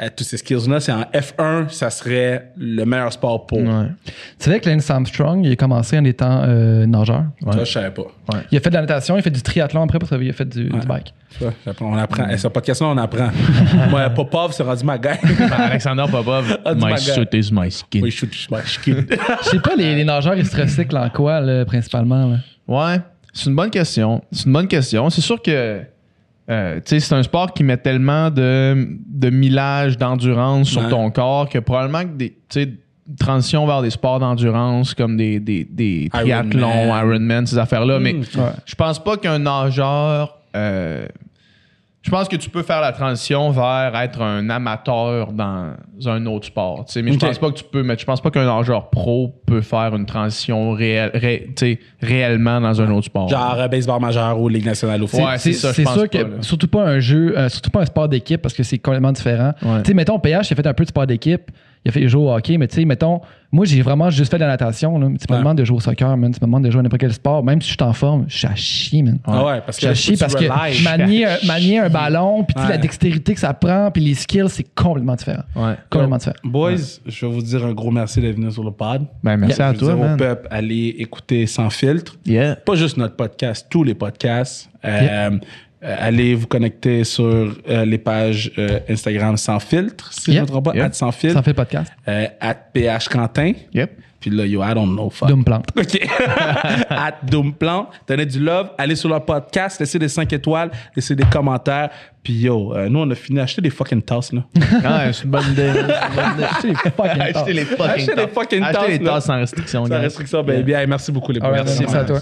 [0.00, 3.58] euh, tous ces skills-là, c'est en F1, ça serait le meilleur sport pour.
[3.60, 3.86] Ouais.
[4.06, 4.12] Tu
[4.46, 7.22] savais que Lance Armstrong, il a commencé en étant euh, nageur?
[7.52, 8.02] Ça, je savais pas.
[8.50, 10.32] Il a fait de la natation, il a fait du triathlon après parce qu'il a
[10.32, 11.14] fait du, du bike.
[11.64, 12.28] J'apprends- on apprend.
[12.28, 13.28] Et ce podcast-là, on apprend.
[13.90, 15.18] Moi, Popov, c'est rendu ma gang.
[15.56, 18.00] Alexander Popov, Ah, My suit is my skin.
[18.02, 18.92] oui, je suis je suis-
[19.44, 22.26] Je sais pas, les, les nageurs, ils se recyclent en quoi, là, principalement?
[22.26, 22.36] Là?
[22.66, 22.96] Ouais,
[23.34, 24.22] c'est une bonne question.
[24.32, 25.10] C'est une bonne question.
[25.10, 25.82] C'est sûr que
[26.50, 30.88] euh, c'est un sport qui met tellement de, de millage, d'endurance sur Ouais.
[30.90, 32.72] ton corps que probablement que des tu sais,
[33.18, 37.06] transitions vers des sports d'endurance comme des, des, des triathlons, Ironman.
[37.08, 37.98] Ironman, ces affaires-là.
[37.98, 38.18] Mais Mm.
[38.36, 38.50] Ouais.
[38.64, 40.38] je pense pas qu'un nageur.
[40.56, 41.06] euh,
[42.04, 45.72] je pense que tu peux faire la transition vers être un amateur dans
[46.04, 46.84] un autre sport.
[46.84, 47.02] tu sais.
[47.02, 47.82] Mais je pense pas que tu peux.
[47.82, 51.78] Mais je pense pas qu'un nageur pro peut faire une transition réelle, ré- tu sais,
[52.02, 53.28] réellement dans un autre sport.
[53.28, 55.20] Genre euh, baseball majeur ou Ligue nationale au foot.
[55.20, 56.24] Ouais, c'est ça, sûr pas, que là.
[56.42, 59.52] surtout pas un jeu, euh, surtout pas un sport d'équipe parce que c'est complètement différent.
[59.62, 59.82] Ouais.
[59.82, 61.50] Tu sais, mettons, PH, a fait un peu de sport d'équipe.
[61.84, 63.20] Il a fait jouer au hockey, mais tu sais, mettons,
[63.52, 64.98] moi, j'ai vraiment juste fait de la natation.
[64.98, 65.06] Là.
[65.06, 65.38] Tu me Ouais.
[65.38, 66.32] demandes de jouer au soccer, man.
[66.32, 67.44] Tu me demandes de jouer à n'importe quel sport.
[67.44, 69.18] Même si je suis en forme, je suis à chier, man.
[69.24, 72.54] Ah ouais, parce Je suis à chier parce que manier, un- manier un ballon, puis
[72.54, 72.72] tu sais, Ouais.
[72.72, 75.42] la dextérité que ça prend, puis les skills, c'est complètement différent.
[75.54, 75.74] Ouais.
[75.88, 76.36] Complètement différent.
[76.42, 76.76] Boys,
[77.06, 79.02] je vais vous dire un gros merci d'être venu sur le pod.
[79.22, 79.68] Ben, merci Yeah.
[79.68, 80.16] à Je toi, dire au man.
[80.16, 82.16] peuple, allez écouter Sans Filtre.
[82.26, 82.56] Yeah.
[82.56, 84.68] Pas juste notre podcast, tous les podcasts.
[84.84, 84.88] Euh,
[85.30, 85.38] euh,
[85.84, 90.40] allez vous connecter sur euh, les pages euh, Instagram Sans Filtre, si je Yeah.
[90.42, 90.86] ne me trompe pas, Yeah.
[90.86, 91.92] at Sans Filtre, Ça fait podcast.
[92.08, 93.52] euh, at PH Quentin.
[93.72, 93.98] Yep.
[94.20, 95.28] Puis là, yo, I don't know, fuck.
[95.28, 95.66] Doom plante.
[95.78, 96.00] OK.
[96.88, 97.88] at Doomplan.
[98.08, 98.70] Donnez du love.
[98.78, 99.78] Allez sur leur podcast.
[99.78, 100.70] Laissez des 5 étoiles.
[100.96, 101.90] Laissez des commentaires.
[102.22, 104.42] Puis yo, euh, nous, on a fini d'acheter des fucking tasses, là.
[104.82, 105.66] Ah, c'est une bonne idée.
[105.66, 105.84] man.
[105.84, 106.44] C'est une bonne idée.
[106.44, 107.46] Achetez les fucking Achetez tasses.
[107.48, 108.30] les fucking Achetez les tasses.
[108.34, 109.10] fucking Achetez tasses, les là.
[109.12, 110.72] tasses sans restriction, Sans restriction, baby.
[110.72, 111.50] Hey, merci beaucoup, les boys.
[111.52, 112.20] Merci, merci à toi.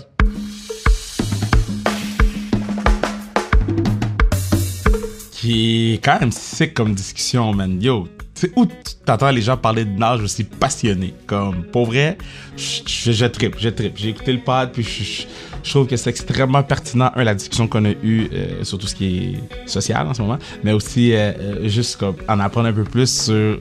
[5.43, 7.83] Qui est quand même sick comme discussion, man.
[7.83, 8.65] Yo, sais, où
[9.05, 11.13] t'entends les gens parler de nage aussi passionné?
[11.27, 12.17] Comme, pour vrai,
[12.57, 13.95] je, je, trippe, je trippe.
[13.97, 17.85] J'ai écouté le pod, puis je, trouve que c'est extrêmement pertinent, un, la discussion qu'on
[17.87, 21.33] a eue euh, sur tout ce qui est social en ce moment, mais aussi euh,
[21.37, 23.59] euh, juste comme en apprendre un peu plus sur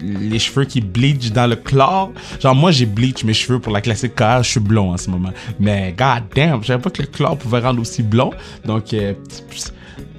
[0.00, 2.12] les cheveux qui bleach dans le chlore.
[2.40, 5.10] Genre, moi, j'ai bleach mes cheveux pour la classique car je suis blond en ce
[5.10, 5.32] moment.
[5.60, 8.32] Mais, god damn, je savais pas que le chlore pouvait rendre aussi blond.
[8.64, 9.12] Donc, euh,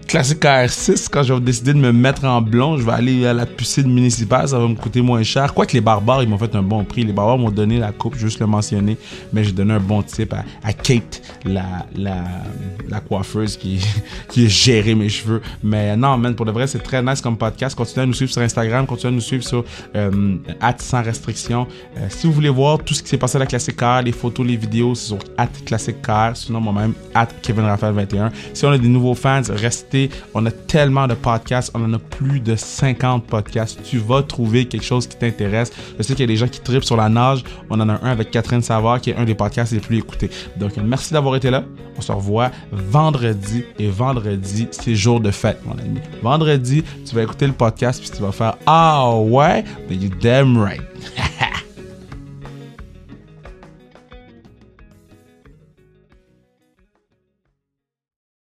[0.10, 3.34] classique KR6, quand je vais décider de me mettre en blond, je vais aller à
[3.34, 5.54] la piscine municipale, ça va me coûter moins cher.
[5.54, 7.04] Quoique les barbares, ils m'ont fait un bon prix.
[7.04, 8.98] Les barbares m'ont donné la coupe, juste le mentionner,
[9.32, 13.80] mais j'ai donné un bon tip à, Kate, la, la, coiffeuse qui,
[14.30, 15.44] qui a géré mes cheveux.
[15.64, 17.76] Mais non, man, pour de vrai, c'est très nice comme podcast.
[17.76, 19.64] Continuez à nous suivre sur Instagram, continuez à nous suivre sur
[19.96, 21.68] euh, at sans restriction.
[21.98, 24.12] Euh, si vous voulez voir tout ce qui s'est passé à la Classique Car, les
[24.12, 26.36] photos, les vidéos, c'est sur at Classique Car.
[26.36, 28.32] Sinon, moi-même, at Kevin Raphaël 21.
[28.56, 29.99] Si on a des nouveaux fans, restez.
[30.34, 31.72] On a tellement de podcasts.
[31.74, 33.80] On en a plus de 50 podcasts.
[33.84, 35.72] Tu vas trouver quelque chose qui t'intéresse.
[35.98, 37.44] Je sais qu'il y a des gens qui tripent sur la nage.
[37.70, 40.30] On en a un avec Catherine Savard, qui est un des podcasts les plus écoutés.
[40.58, 41.64] Donc, merci d'avoir été là.
[41.98, 43.64] On se revoit vendredi.
[43.78, 46.00] Et vendredi, c'est jour de fête, mon ami.
[46.22, 50.58] Vendredi, tu vas écouter le podcast puis tu vas faire Ah ouais, ben you damn
[50.58, 50.82] right.